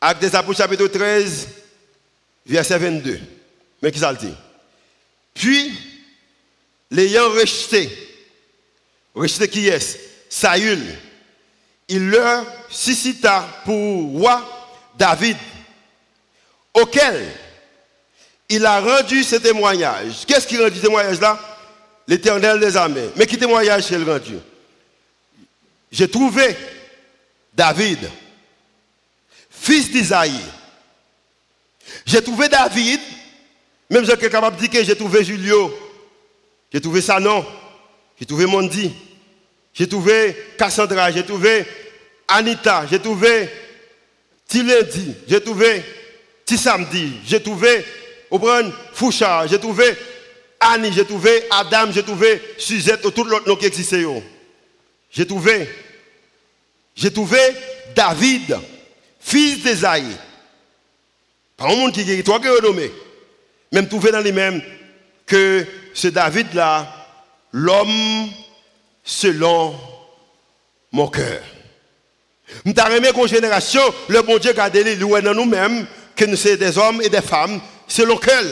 Acte 0.02 0.22
des 0.22 0.36
Apôtres, 0.36 0.58
chapitre 0.58 0.88
13, 0.88 1.48
verset 2.46 2.78
22. 2.78 3.20
Mais 3.82 3.92
qui 3.92 4.00
ça 4.00 4.12
le 4.12 4.18
dit? 4.18 4.34
Puis, 5.34 5.72
l'ayant 6.92 7.30
rejeté, 7.30 7.90
rejeté 9.18 9.48
qui 9.48 9.68
est 9.68 10.00
Saül, 10.30 10.84
il 11.88 12.10
leur 12.10 12.46
suscita 12.70 13.48
pour 13.66 14.12
roi 14.20 14.44
David, 14.98 15.38
auquel 16.74 17.28
il 18.50 18.66
a 18.66 18.80
rendu 18.80 19.24
ce 19.24 19.36
témoignage. 19.38 20.26
Qu'est-ce 20.26 20.48
qui 20.48 20.58
rend 20.58 20.70
ce 20.74 20.82
témoignage 20.82 21.20
là 21.20 21.40
L'éternel 22.08 22.60
des 22.60 22.78
armées. 22.78 23.10
Mais 23.18 23.26
qui 23.26 23.38
témoignage 23.38 23.92
il 23.92 24.10
rendu? 24.10 24.38
J'ai 25.92 26.10
trouvé 26.10 26.56
David, 27.54 28.10
fils 29.50 29.92
d'Isaïe. 29.92 30.40
J'ai 32.06 32.22
trouvé 32.22 32.48
David, 32.50 33.00
même 33.90 34.06
suis 34.06 34.18
capable 34.30 34.56
de 34.58 34.62
dire 34.62 34.70
que 34.70 34.84
j'ai 34.86 34.96
trouvé 34.96 35.24
Julio, 35.24 35.74
j'ai 36.72 36.82
trouvé 36.82 37.02
Sanon, 37.02 37.46
j'ai 38.20 38.26
trouvé 38.26 38.46
Mondi, 38.46 38.94
j'ai 39.78 39.88
trouvé 39.88 40.36
Cassandra, 40.58 41.12
j'ai 41.12 41.24
trouvé 41.24 41.64
Anita, 42.28 42.86
j'ai 42.90 43.00
trouvé 43.00 43.48
Tilendi, 44.48 45.14
j'ai 45.28 45.42
trouvé 45.42 45.84
Tissamdi, 46.46 47.20
j'ai 47.26 47.42
trouvé 47.42 47.86
Fouchard, 48.94 49.48
j'ai 49.48 49.60
trouvé 49.60 49.86
Annie, 50.60 50.92
j'ai 50.92 51.06
trouvé 51.06 51.44
Adam, 51.52 51.92
j'ai 51.92 52.02
trouvé 52.02 52.42
Suzette, 52.58 53.02
tout 53.14 53.24
l'autre 53.24 53.48
nom 53.48 53.56
qui 53.56 53.68
existait. 53.68 54.04
J'ai 55.12 55.28
trouvé, 55.28 55.70
j'ai 56.96 57.14
trouvé 57.14 57.40
David, 57.96 58.58
fils 59.20 59.64
d'Esaïe. 59.64 60.18
Pas 61.56 61.66
un 61.66 61.76
monde 61.76 61.92
qui 61.92 62.02
est 62.02 62.24
toi 62.24 62.40
qui 62.40 62.48
renommé. 62.48 62.92
Même 63.72 63.88
trouvé 63.88 64.12
dans 64.12 64.22
les 64.22 64.32
mêmes 64.32 64.62
que 65.26 65.66
ce 65.94 66.08
David-là, 66.08 67.08
l'homme 67.52 68.30
selon 69.08 69.74
mon 70.92 71.08
cœur. 71.08 71.42
Nous 72.66 72.74
aimé 72.74 73.10
qu'en 73.16 73.26
génération, 73.26 73.82
le 74.10 74.22
bon 74.22 74.38
Dieu 74.38 74.58
a 74.60 74.70
les 74.70 74.96
louer 74.96 75.22
dans 75.22 75.34
nous-mêmes, 75.34 75.88
que 76.16 76.26
nous 76.26 76.36
sommes 76.36 76.58
des 76.58 76.78
hommes 76.78 77.02
et 77.02 77.10
des 77.10 77.22
femmes 77.22 77.60
selon 77.88 78.18
quel 78.18 78.46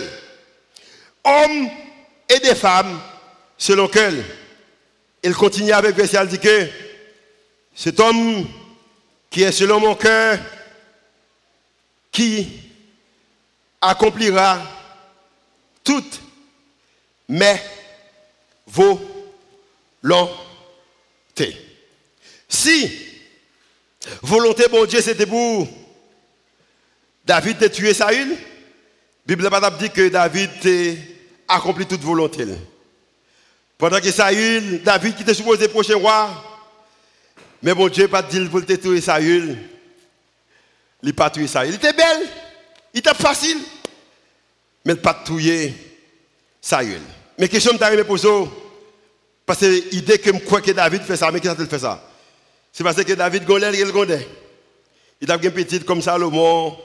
Hommes 1.24 1.70
et 2.30 2.39
des 2.39 2.56
femmes 2.56 3.00
selon 3.58 3.88
quel 3.88 4.24
Il 5.24 5.34
continue 5.34 5.72
avec 5.72 5.96
verset, 5.96 6.20
il 6.24 6.30
dit 6.30 6.39
que 6.39 6.68
cet 7.76 8.00
homme 8.00 8.48
qui 9.30 9.44
est 9.44 9.52
selon 9.52 9.80
mon 9.82 9.96
cœur, 9.96 10.39
qui 12.12 12.48
accomplira 13.82 14.62
toutes 15.84 16.22
mes 17.28 17.60
volontés. 20.06 21.58
Si 22.48 22.91
volonté, 24.22 24.65
bon 24.70 24.86
Dieu, 24.86 25.02
c'était 25.02 25.26
pour 25.26 25.68
David 27.26 27.58
de 27.58 27.68
tuer 27.68 27.94
Saül, 27.94 28.38
la 29.28 29.36
Bible 29.36 29.78
dit 29.80 29.89
que 29.89 30.10
David 30.10 30.52
a 31.48 31.56
accompli 31.56 31.88
toute 31.88 32.02
volonté. 32.02 32.46
Pendant 33.78 34.00
que 34.00 34.12
Saül, 34.12 34.84
David 34.84 35.15
qui 35.15 35.24
était 35.24 35.34
supposé 35.34 35.68
prochain 35.68 35.96
roi, 35.96 36.30
mais 37.63 37.74
bon 37.74 37.89
Dieu 37.89 38.08
pas 38.08 38.22
dit 38.22 38.46
pour 38.46 38.63
tuer 38.63 39.02
Saül. 39.02 39.58
Il 41.02 41.10
n'a 41.10 41.13
pas 41.13 41.30
tué 41.32 41.48
Saül. 41.48 41.72
Il 41.72 41.76
était 41.76 41.94
belle, 41.94 42.28
il 42.94 43.00
était 43.00 43.13
facile, 43.15 43.58
mais 44.86 44.94
il 44.94 44.98
n'a 44.98 45.02
pas 45.02 45.24
tué 45.26 45.74
Saül. 46.62 47.02
Mais 47.39 47.50
question 47.50 47.76
que 47.76 47.98
je 47.98 48.02
pour 48.04 48.20
ça, 48.20 48.30
parce 49.45 49.60
que 49.60 49.65
l'idée 49.91 50.17
que 50.17 50.34
je 50.34 50.39
crois 50.39 50.62
que 50.62 50.71
David 50.71 51.03
fait 51.03 51.17
ça, 51.17 51.31
mais 51.31 51.39
qui 51.39 51.47
a 51.47 51.55
fait 51.55 51.79
ça? 51.79 52.01
C'est 52.73 52.84
parce 52.84 53.01
que 53.01 53.13
David 53.13 53.45
gondait, 53.45 53.71
il 53.73 53.91
gondait. 53.91 54.27
Il 55.21 55.31
a 55.31 55.36
une 55.36 55.51
petite 55.51 55.86
comme 55.86 56.01
Salomon, 56.01 56.77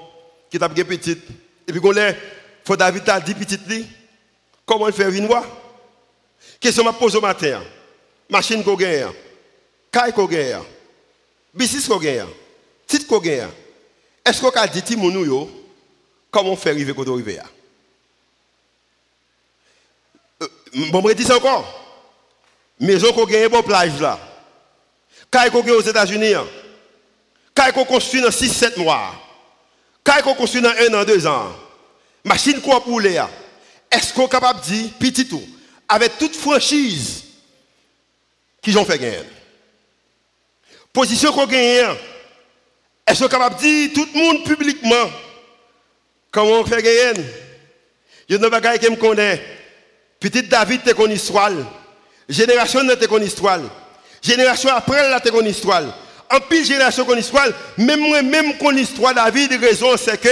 qui 0.51 0.59
a 0.63 0.67
une 0.67 0.85
petite. 0.85 1.25
Et 1.67 1.73
puis 1.73 1.81
gondait, 1.81 2.17
faut 2.65 2.77
David 2.77 3.09
a 3.09 3.21
dit 3.21 3.35
petite 3.35 3.63
comment 4.67 4.87
il 4.87 4.93
fait 4.93 5.11
une 5.11 5.27
voix? 5.27 5.45
Question 6.61 6.85
m'a 6.85 6.93
posé 6.93 7.17
au 7.17 7.21
matin. 7.21 7.63
Machine 8.29 8.63
qu'on 8.63 8.77
gagne, 8.77 9.09
caille 9.91 10.13
qu'on 10.13 10.27
gagne, 10.27 10.61
business 11.53 11.89
qu'on 11.89 11.99
gagne, 11.99 12.27
titre 12.87 13.07
qu'on 13.07 13.19
gagne. 13.19 13.49
Est-ce 14.25 14.41
qu'on 14.41 14.51
a 14.51 14.67
dit 14.69 14.83
yo, 15.25 15.51
comment 16.31 16.55
faire 16.55 16.73
arriver 16.73 16.95
quand 16.95 17.09
on 17.09 17.15
arrive 17.15 17.43
Bon, 20.93 21.03
je 21.09 21.15
dis 21.15 21.33
encore. 21.33 21.80
Maison 22.81 23.13
qu'on 23.13 23.27
gagne 23.27 23.49
pour 23.51 23.63
plage 23.63 24.01
là. 24.01 24.19
Caille 25.31 25.51
qu'on 25.51 25.61
gagne 25.61 25.75
aux 25.75 25.83
États-Unis. 25.83 26.33
Caille 27.55 27.73
qu'on 27.73 27.85
construit 27.85 28.23
dans 28.23 28.31
6-7 28.31 28.79
mois. 28.79 29.15
Caille 30.03 30.23
qu'on 30.23 30.35
construit 30.35 30.63
dans 30.63 30.71
1 30.71 30.95
an, 30.95 31.05
2 31.05 31.27
ans. 31.27 31.53
Machine 32.25 32.61
quoi 32.61 32.83
pour 32.83 33.01
les 33.01 33.21
Est-ce 33.91 34.15
qu'on 34.15 34.27
est 34.27 34.31
capable 34.31 34.61
de 34.61 34.65
dire, 34.65 34.91
petit 34.99 35.29
tout, 35.29 35.43
avec 35.89 36.17
toute 36.19 36.35
franchise, 36.35 37.25
qu'ils 38.63 38.79
ont 38.79 38.85
fait 38.85 38.99
gagner? 38.99 39.23
Position 40.93 41.33
qu'on 41.33 41.47
gagne, 41.47 41.97
est-ce 43.07 43.21
qu'on 43.21 43.27
est 43.27 43.31
capable 43.31 43.57
de 43.57 43.61
dire, 43.61 43.91
tout 43.95 44.09
le 44.15 44.21
monde 44.21 44.45
publiquement, 44.45 45.11
comment 46.31 46.61
on 46.61 46.65
fait 46.65 46.83
gagner? 46.83 47.25
Il 48.29 48.41
y 48.41 48.45
a 48.45 48.49
des 48.49 48.69
gens 48.69 48.79
qui 48.79 48.91
me 48.91 48.97
connaissent. 48.97 49.41
Petit 50.19 50.43
David, 50.45 50.83
te 50.83 50.93
connais. 50.93 51.17
Génération 52.31 52.87
te 52.87 53.07
connais 53.07 53.27
histoire. 53.27 53.59
Génération 54.23 54.71
après, 54.73 55.11
la 55.11 55.21
te 55.21 55.31
connais 55.31 55.51
histoire. 55.51 55.83
En 56.33 56.39
pile 56.39 56.65
génération 56.65 57.05
qu'on 57.05 57.17
histoire, 57.17 57.49
même 57.77 57.99
moi, 57.99 58.23
même 58.23 58.57
qu'on 58.57 58.71
histoire 58.77 59.13
David, 59.13 59.59
raison 59.61 59.97
c'est 59.97 60.21
que 60.21 60.29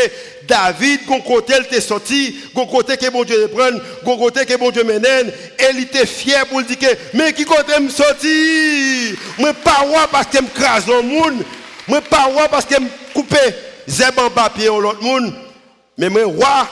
David, 0.47 1.05
qu'on 1.07 1.21
côté 1.21 1.55
il 1.59 1.65
était 1.65 1.81
sorti, 1.81 2.39
qu'on 2.55 2.67
côté 2.67 2.97
que 2.97 3.11
bon 3.11 3.25
Dieu 3.25 3.37
le 3.37 3.49
prenne, 3.49 3.81
qu'on 4.05 4.17
côté 4.17 4.47
que 4.47 4.57
bon 4.57 4.71
Dieu 4.71 4.85
mène, 4.85 5.33
il 5.59 5.81
était 5.81 6.07
fier 6.07 6.47
pour 6.47 6.63
dire 6.63 6.79
que, 6.79 6.87
mais 7.15 7.33
qui 7.33 7.45
côté 7.45 7.81
me 7.81 7.89
sorti? 7.89 9.17
Moi 9.39 9.53
pas 9.55 9.81
roi 9.81 10.07
parce 10.09 10.29
que 10.29 10.41
me 10.41 10.49
crase 10.49 10.87
le 10.87 11.03
monde, 11.03 11.43
moi 11.89 12.01
pas 12.01 12.27
roi 12.27 12.47
parce 12.47 12.65
que 12.65 12.81
me 12.81 12.89
coupe 13.13 13.35
zeb 13.89 14.17
en 14.21 14.31
papier 14.31 14.67
l'autre 14.67 15.03
monde, 15.03 15.35
mais 15.97 16.09
moi 16.09 16.27
roi 16.27 16.69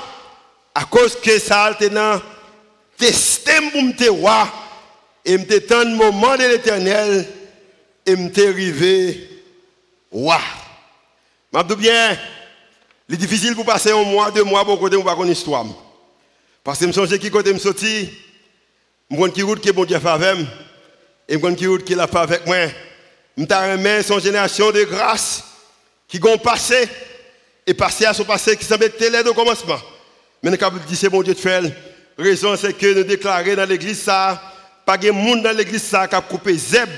à 0.72 0.84
cause 0.84 1.18
que 1.20 1.36
ça 1.40 1.72
été 1.72 1.88
dans 1.88 2.20
testé 2.96 3.54
pour 3.72 3.82
me 3.82 4.10
roi 4.10 4.46
et 5.26 5.36
me 5.36 5.60
tant 5.60 5.80
le 5.82 5.96
moment 5.96 6.36
de 6.36 6.44
l'éternel 6.44 7.26
et 8.06 8.14
m'était 8.14 8.48
arrivé 8.48 9.28
roi. 10.10 10.40
M'a 11.52 11.64
dit 11.64 11.74
bien, 11.74 12.16
c'est 13.10 13.16
difficile 13.16 13.56
pour 13.56 13.64
passer 13.64 13.90
un 13.90 14.04
mois, 14.04 14.30
deux 14.30 14.44
mois 14.44 14.64
pour 14.64 14.78
côté, 14.78 14.96
on 14.96 15.24
une 15.24 15.32
histoire. 15.32 15.66
Parce 16.62 16.78
que 16.78 16.84
je 16.84 16.88
me 16.88 16.92
souviens 16.92 17.18
qui 17.18 17.30
côté 17.30 17.52
me 17.52 17.58
sorti, 17.58 18.08
je 19.10 19.16
me 19.16 19.28
qui 19.28 19.42
route 19.42 19.60
qui 19.60 19.72
bon 19.72 19.84
Dieu 19.84 19.96
avec 19.96 20.36
moi, 20.36 20.46
et 21.28 21.34
je 21.34 21.54
qui 21.54 21.66
route 21.66 21.84
qui 21.84 21.96
l'a 21.96 22.06
fait 22.06 22.18
avec 22.18 22.46
moi. 22.46 22.56
Je 23.36 23.42
me 23.42 24.02
son 24.02 24.20
génération 24.20 24.70
de 24.70 24.84
grâce 24.84 25.42
qui 26.06 26.20
ont 26.22 26.38
passé, 26.38 26.88
et 27.66 27.74
passé 27.74 28.04
à 28.04 28.14
son 28.14 28.24
passé 28.24 28.56
qui 28.56 28.64
semble 28.64 28.84
être 28.84 29.00
l'aide 29.00 29.26
au 29.26 29.34
commencement. 29.34 29.78
Mais 30.40 30.50
nous 30.50 30.64
avons 30.64 30.78
dit 30.86 30.94
c'est 30.94 31.08
bon 31.08 31.22
Dieu 31.22 31.34
de 31.34 31.38
faire. 31.40 31.64
Raison 32.16 32.56
c'est 32.56 32.72
que 32.72 32.94
nous 32.94 33.02
déclarons 33.02 33.54
dans 33.56 33.68
l'église 33.68 34.02
ça, 34.02 34.40
pas 34.86 34.96
de 34.96 35.10
monde 35.10 35.42
dans 35.42 35.50
l'église 35.50 35.88
qui 35.90 35.96
a 35.96 36.20
coupé 36.20 36.56
zeb 36.56 36.88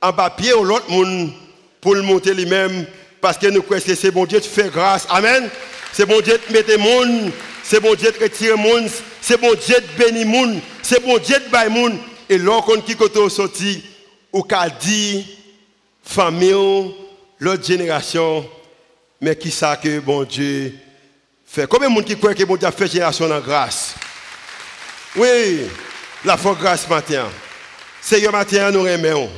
en 0.00 0.12
papier 0.12 0.54
ou 0.54 0.62
l'autre 0.62 0.88
monde 0.88 1.32
pour 1.80 1.96
le 1.96 2.02
monter 2.02 2.32
lui-même 2.32 2.86
parce 3.20 3.36
que 3.36 3.48
nous 3.48 3.62
croyons 3.62 3.84
que 3.84 3.94
c'est 3.96 4.12
bon 4.12 4.24
Dieu 4.24 4.38
de 4.38 4.44
faire 4.44 4.70
grâce. 4.70 5.06
Amen. 5.10 5.50
C'est 5.92 6.06
bon 6.06 6.20
Dieu 6.20 6.38
de 6.38 6.52
mettre 6.52 6.78
monde, 6.78 7.32
c'est 7.64 7.80
bon 7.80 7.94
Dieu 7.94 8.12
de 8.12 8.22
retirer 8.22 8.56
monde, 8.56 8.88
c'est 9.20 9.40
bon 9.40 9.54
Dieu 9.54 9.74
de 9.74 10.04
bénir 10.04 10.26
monde, 10.26 10.60
c'est 10.82 11.02
bon 11.02 11.18
Dieu 11.18 11.36
de 11.38 11.50
bailler 11.50 11.70
monde. 11.70 11.98
Et 12.28 12.38
lorsqu'on 12.38 12.80
qui 12.80 12.94
côté 12.94 13.28
sorti, 13.28 13.82
ou 14.32 14.42
qu'a 14.42 14.68
dit 14.68 15.26
famille, 16.04 16.94
l'autre 17.40 17.64
génération, 17.64 18.48
mais 19.20 19.34
qui 19.34 19.50
sait 19.50 19.66
que 19.82 19.98
bon 19.98 20.22
Dieu 20.22 20.74
fait. 21.44 21.66
Combien 21.66 21.88
de 21.88 21.94
monde 21.94 22.04
qui 22.04 22.16
croit 22.16 22.34
que 22.34 22.44
bon 22.44 22.56
Dieu 22.56 22.68
fait 22.70 22.86
génération 22.86 23.28
en 23.28 23.40
grâce? 23.40 23.94
Oui, 25.16 25.62
la 26.24 26.36
foi 26.36 26.54
grâce 26.54 26.88
matin. 26.88 27.28
Seigneur 28.00 28.32
matin, 28.32 28.70
nous 28.70 28.82
remercions. 28.82 29.30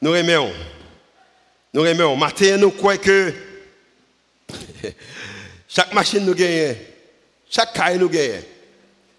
Nous 0.00 0.14
aimons. 0.14 0.52
Nous 1.72 1.84
aimons. 1.84 2.16
Matin, 2.16 2.56
nous 2.56 2.70
croyons 2.70 3.00
que 3.00 3.32
chaque 5.68 5.92
machine 5.92 6.24
nous 6.24 6.34
gagne, 6.34 6.74
chaque 7.48 7.72
caille 7.72 7.98
nous 7.98 8.08
gagne, 8.08 8.42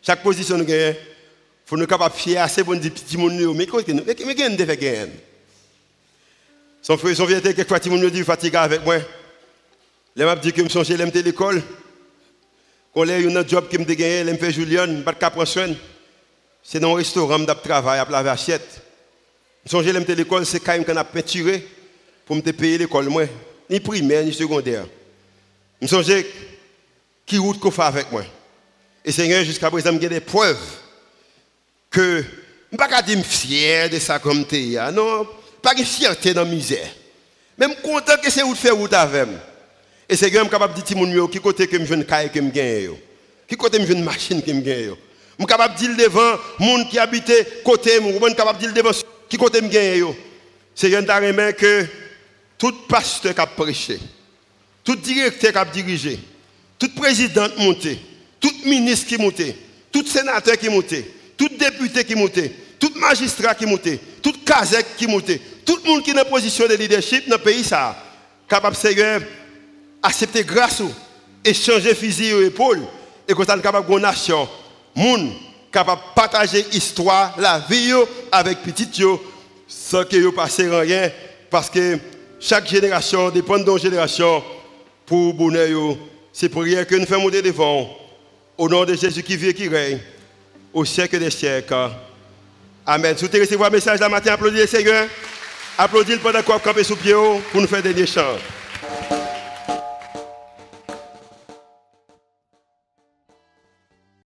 chaque 0.01 0.21
position 0.23 0.57
nous 0.57 0.65
gagne. 0.65 0.95
Faut 1.65 1.77
nous 1.77 1.87
capables 1.87 2.13
de 2.13 2.19
fier 2.19 2.37
assez 2.39 2.65
pour 2.65 2.75
dire 2.75 2.91
petit 2.91 3.15
monde, 3.15 3.55
mais 3.55 3.65
qu'est-ce 3.65 3.85
que 3.85 3.91
nous 3.93 4.03
fait 4.03 4.77
gagner 4.77 5.07
Son 6.81 6.97
frère, 6.97 7.15
son 7.15 7.25
vieux, 7.25 7.39
quelquefois, 7.39 7.79
il 7.85 7.91
me 7.91 8.11
dit 8.11 8.23
fatigué 8.23 8.57
avec 8.57 8.83
moi. 8.83 8.97
Il 10.17 10.25
m'a 10.25 10.35
dit 10.35 10.51
que 10.51 10.61
me 10.61 10.67
songeais, 10.67 11.01
à 11.01 11.05
l'école. 11.05 11.63
Quand 12.93 13.07
a 13.07 13.13
un 13.13 13.47
job 13.47 13.69
qui 13.69 13.77
me 13.77 13.85
gagné, 13.85 14.19
il 14.19 14.25
me 14.25 14.37
fait 14.37 14.51
Julien, 14.51 14.85
je 14.85 14.91
ne 14.91 15.01
pas 15.01 15.13
prendre 15.13 15.45
soin. 15.45 15.73
C'est 16.63 16.79
dans 16.79 16.93
un 16.93 16.97
restaurant, 16.97 17.39
je 17.39 17.53
travaille, 17.53 17.99
à 17.99 18.05
laver 18.09 18.29
assiette. 18.29 18.81
Je 19.65 19.71
songeais, 19.71 19.95
à 19.95 20.15
l'école, 20.15 20.45
c'est 20.45 20.59
quand 20.59 20.73
même 20.73 20.85
qu'on 20.85 20.95
a 20.95 21.03
peinturé 21.03 21.67
pour 22.25 22.35
me 22.35 22.41
payer 22.41 22.77
l'école, 22.77 23.09
moi. 23.09 23.23
Ni 23.69 23.79
primaire, 23.79 24.23
ni 24.23 24.33
secondaire. 24.33 24.85
Je 25.81 25.87
songeais 25.87 26.25
qui 27.25 27.37
route 27.37 27.59
qu'on 27.59 27.71
fait 27.71 27.81
avec 27.81 28.11
moi. 28.11 28.23
Et 29.03 29.11
Seigneur, 29.11 29.43
jusqu'à 29.43 29.69
présent, 29.69 29.91
j'ai 29.99 30.09
des 30.09 30.19
preuves 30.19 30.57
que 31.89 32.23
je 32.71 32.77
ne 32.77 32.77
peux 32.77 32.89
pas 32.89 33.23
fier 33.23 33.89
de 33.89 33.99
ça 33.99 34.19
comme 34.19 34.45
tu 34.45 34.75
es. 34.75 34.91
Non, 34.91 35.27
pas 35.61 35.73
de 35.73 35.83
fierté 35.83 36.33
la 36.33 36.45
misère. 36.45 36.89
Même 37.57 37.75
content 37.75 38.17
que 38.21 38.29
c'est 38.31 38.43
où 38.43 38.55
faire 38.55 38.75
route 38.75 38.93
avec 38.93 39.27
moi. 39.27 39.39
Et 40.07 40.15
c'est 40.15 40.29
suis 40.29 40.49
capable 40.49 40.73
de 40.73 40.81
dire 40.81 41.29
qui 41.29 41.39
côté 41.39 41.67
que 41.67 41.77
je 41.77 41.83
viens 41.83 42.03
caille 42.03 42.31
que 42.31 42.41
je 42.41 42.49
gagne. 42.49 42.91
Qui 43.47 43.55
côté 43.55 43.79
je 43.85 43.93
une 43.93 44.03
machine 44.03 44.41
que 44.41 44.51
je. 44.51 44.93
Je 45.37 45.43
suis 45.43 45.47
capable 45.47 45.75
de 45.75 45.79
dire 45.79 45.97
devant 45.97 46.37
monde 46.59 46.89
qui 46.89 46.99
habite 46.99 47.31
côté 47.63 47.99
moi, 47.99 48.11
je 48.13 48.25
suis 48.25 48.35
capable 48.35 48.59
de 48.59 48.65
dire 48.65 48.73
devant 48.73 48.91
qui 49.27 49.37
côté 49.37 49.59
je 49.61 49.67
gagne. 49.67 50.13
C'est 50.75 50.95
un 50.95 51.03
taré 51.03 51.33
que 51.57 51.85
tout 52.57 52.73
pasteur 52.87 53.33
qui 53.33 53.41
a 53.41 53.45
prêché, 53.45 53.99
tout 54.83 54.95
directeur 54.95 55.51
qui 55.51 55.57
a 55.57 55.65
dirigé, 55.65 56.19
tout 56.77 56.89
président 56.95 57.47
monté, 57.57 57.99
tout 58.39 58.53
ministre 58.65 59.07
qui 59.07 59.17
monté, 59.17 59.55
tout 59.91 60.05
sénateur 60.05 60.57
qui 60.57 60.69
monté, 60.69 61.11
tout 61.37 61.49
député 61.57 62.03
qui 62.03 62.15
monté, 62.15 62.51
tout 62.79 62.91
magistrat 62.95 63.55
qui 63.55 63.65
monté, 63.65 63.99
tout 64.21 64.33
casec 64.45 64.85
qui 64.97 65.07
monté, 65.07 65.41
tout 65.65 65.79
le 65.83 65.89
monde 65.89 66.03
qui 66.03 66.11
est 66.11 66.19
en 66.19 66.25
position 66.25 66.67
de 66.67 66.75
leadership 66.75 67.27
dans 67.29 67.37
le 67.37 67.41
pays, 67.41 67.63
ça, 67.63 67.95
capable 68.47 68.75
Seigneur, 68.75 69.21
accepter 70.03 70.43
grâce 70.43 70.81
fusil 71.95 72.25
et 72.25 72.45
épaules, 72.45 72.81
et 73.27 73.33
que 73.33 73.45
ça 73.45 73.57
capable 73.57 73.91
de 73.93 73.99
nation, 73.99 74.47
monde 74.95 75.31
capable 75.71 76.01
de 76.01 76.13
partager 76.15 76.65
l'histoire, 76.71 77.33
la 77.37 77.59
vie 77.69 77.93
avec 78.31 78.61
petit 78.61 78.89
sans 79.67 80.03
que 80.03 80.17
vous 80.17 80.31
passe 80.31 80.59
rien, 80.59 81.09
parce 81.49 81.69
que 81.69 81.97
chaque 82.39 82.67
génération 82.67 83.29
dépend 83.29 83.57
de 83.57 83.77
génération 83.77 84.43
pour 85.05 85.33
bonheur. 85.33 85.95
C'est 86.33 86.49
pour 86.49 86.63
rien 86.63 86.83
que 86.85 86.95
nous 86.95 87.05
faisons 87.05 87.21
monter 87.21 87.41
devant. 87.41 87.97
Au 88.57 88.69
nom 88.69 88.85
de 88.85 88.95
Jésus 88.95 89.23
qui 89.23 89.37
vit 89.37 89.49
et 89.49 89.53
qui 89.53 89.67
règne, 89.67 89.99
au 90.73 90.85
siècle 90.85 91.19
des 91.19 91.31
siècles. 91.31 91.89
Amen. 92.85 93.17
Si 93.17 93.25
vous 93.25 93.31
recevoir 93.31 93.69
un 93.69 93.73
message 93.73 93.99
la 93.99 94.09
matin, 94.09 94.33
applaudissez 94.33 94.61
le 94.61 94.67
Seigneur. 94.67 95.07
Applaudissez 95.77 96.19
pendant 96.19 96.43
qu'on 96.43 96.59
camper 96.59 96.83
sous 96.83 96.95
pied 96.95 97.13
pour 97.51 97.61
nous 97.61 97.67
faire 97.67 97.81
des 97.81 98.05
chants. 98.05 98.37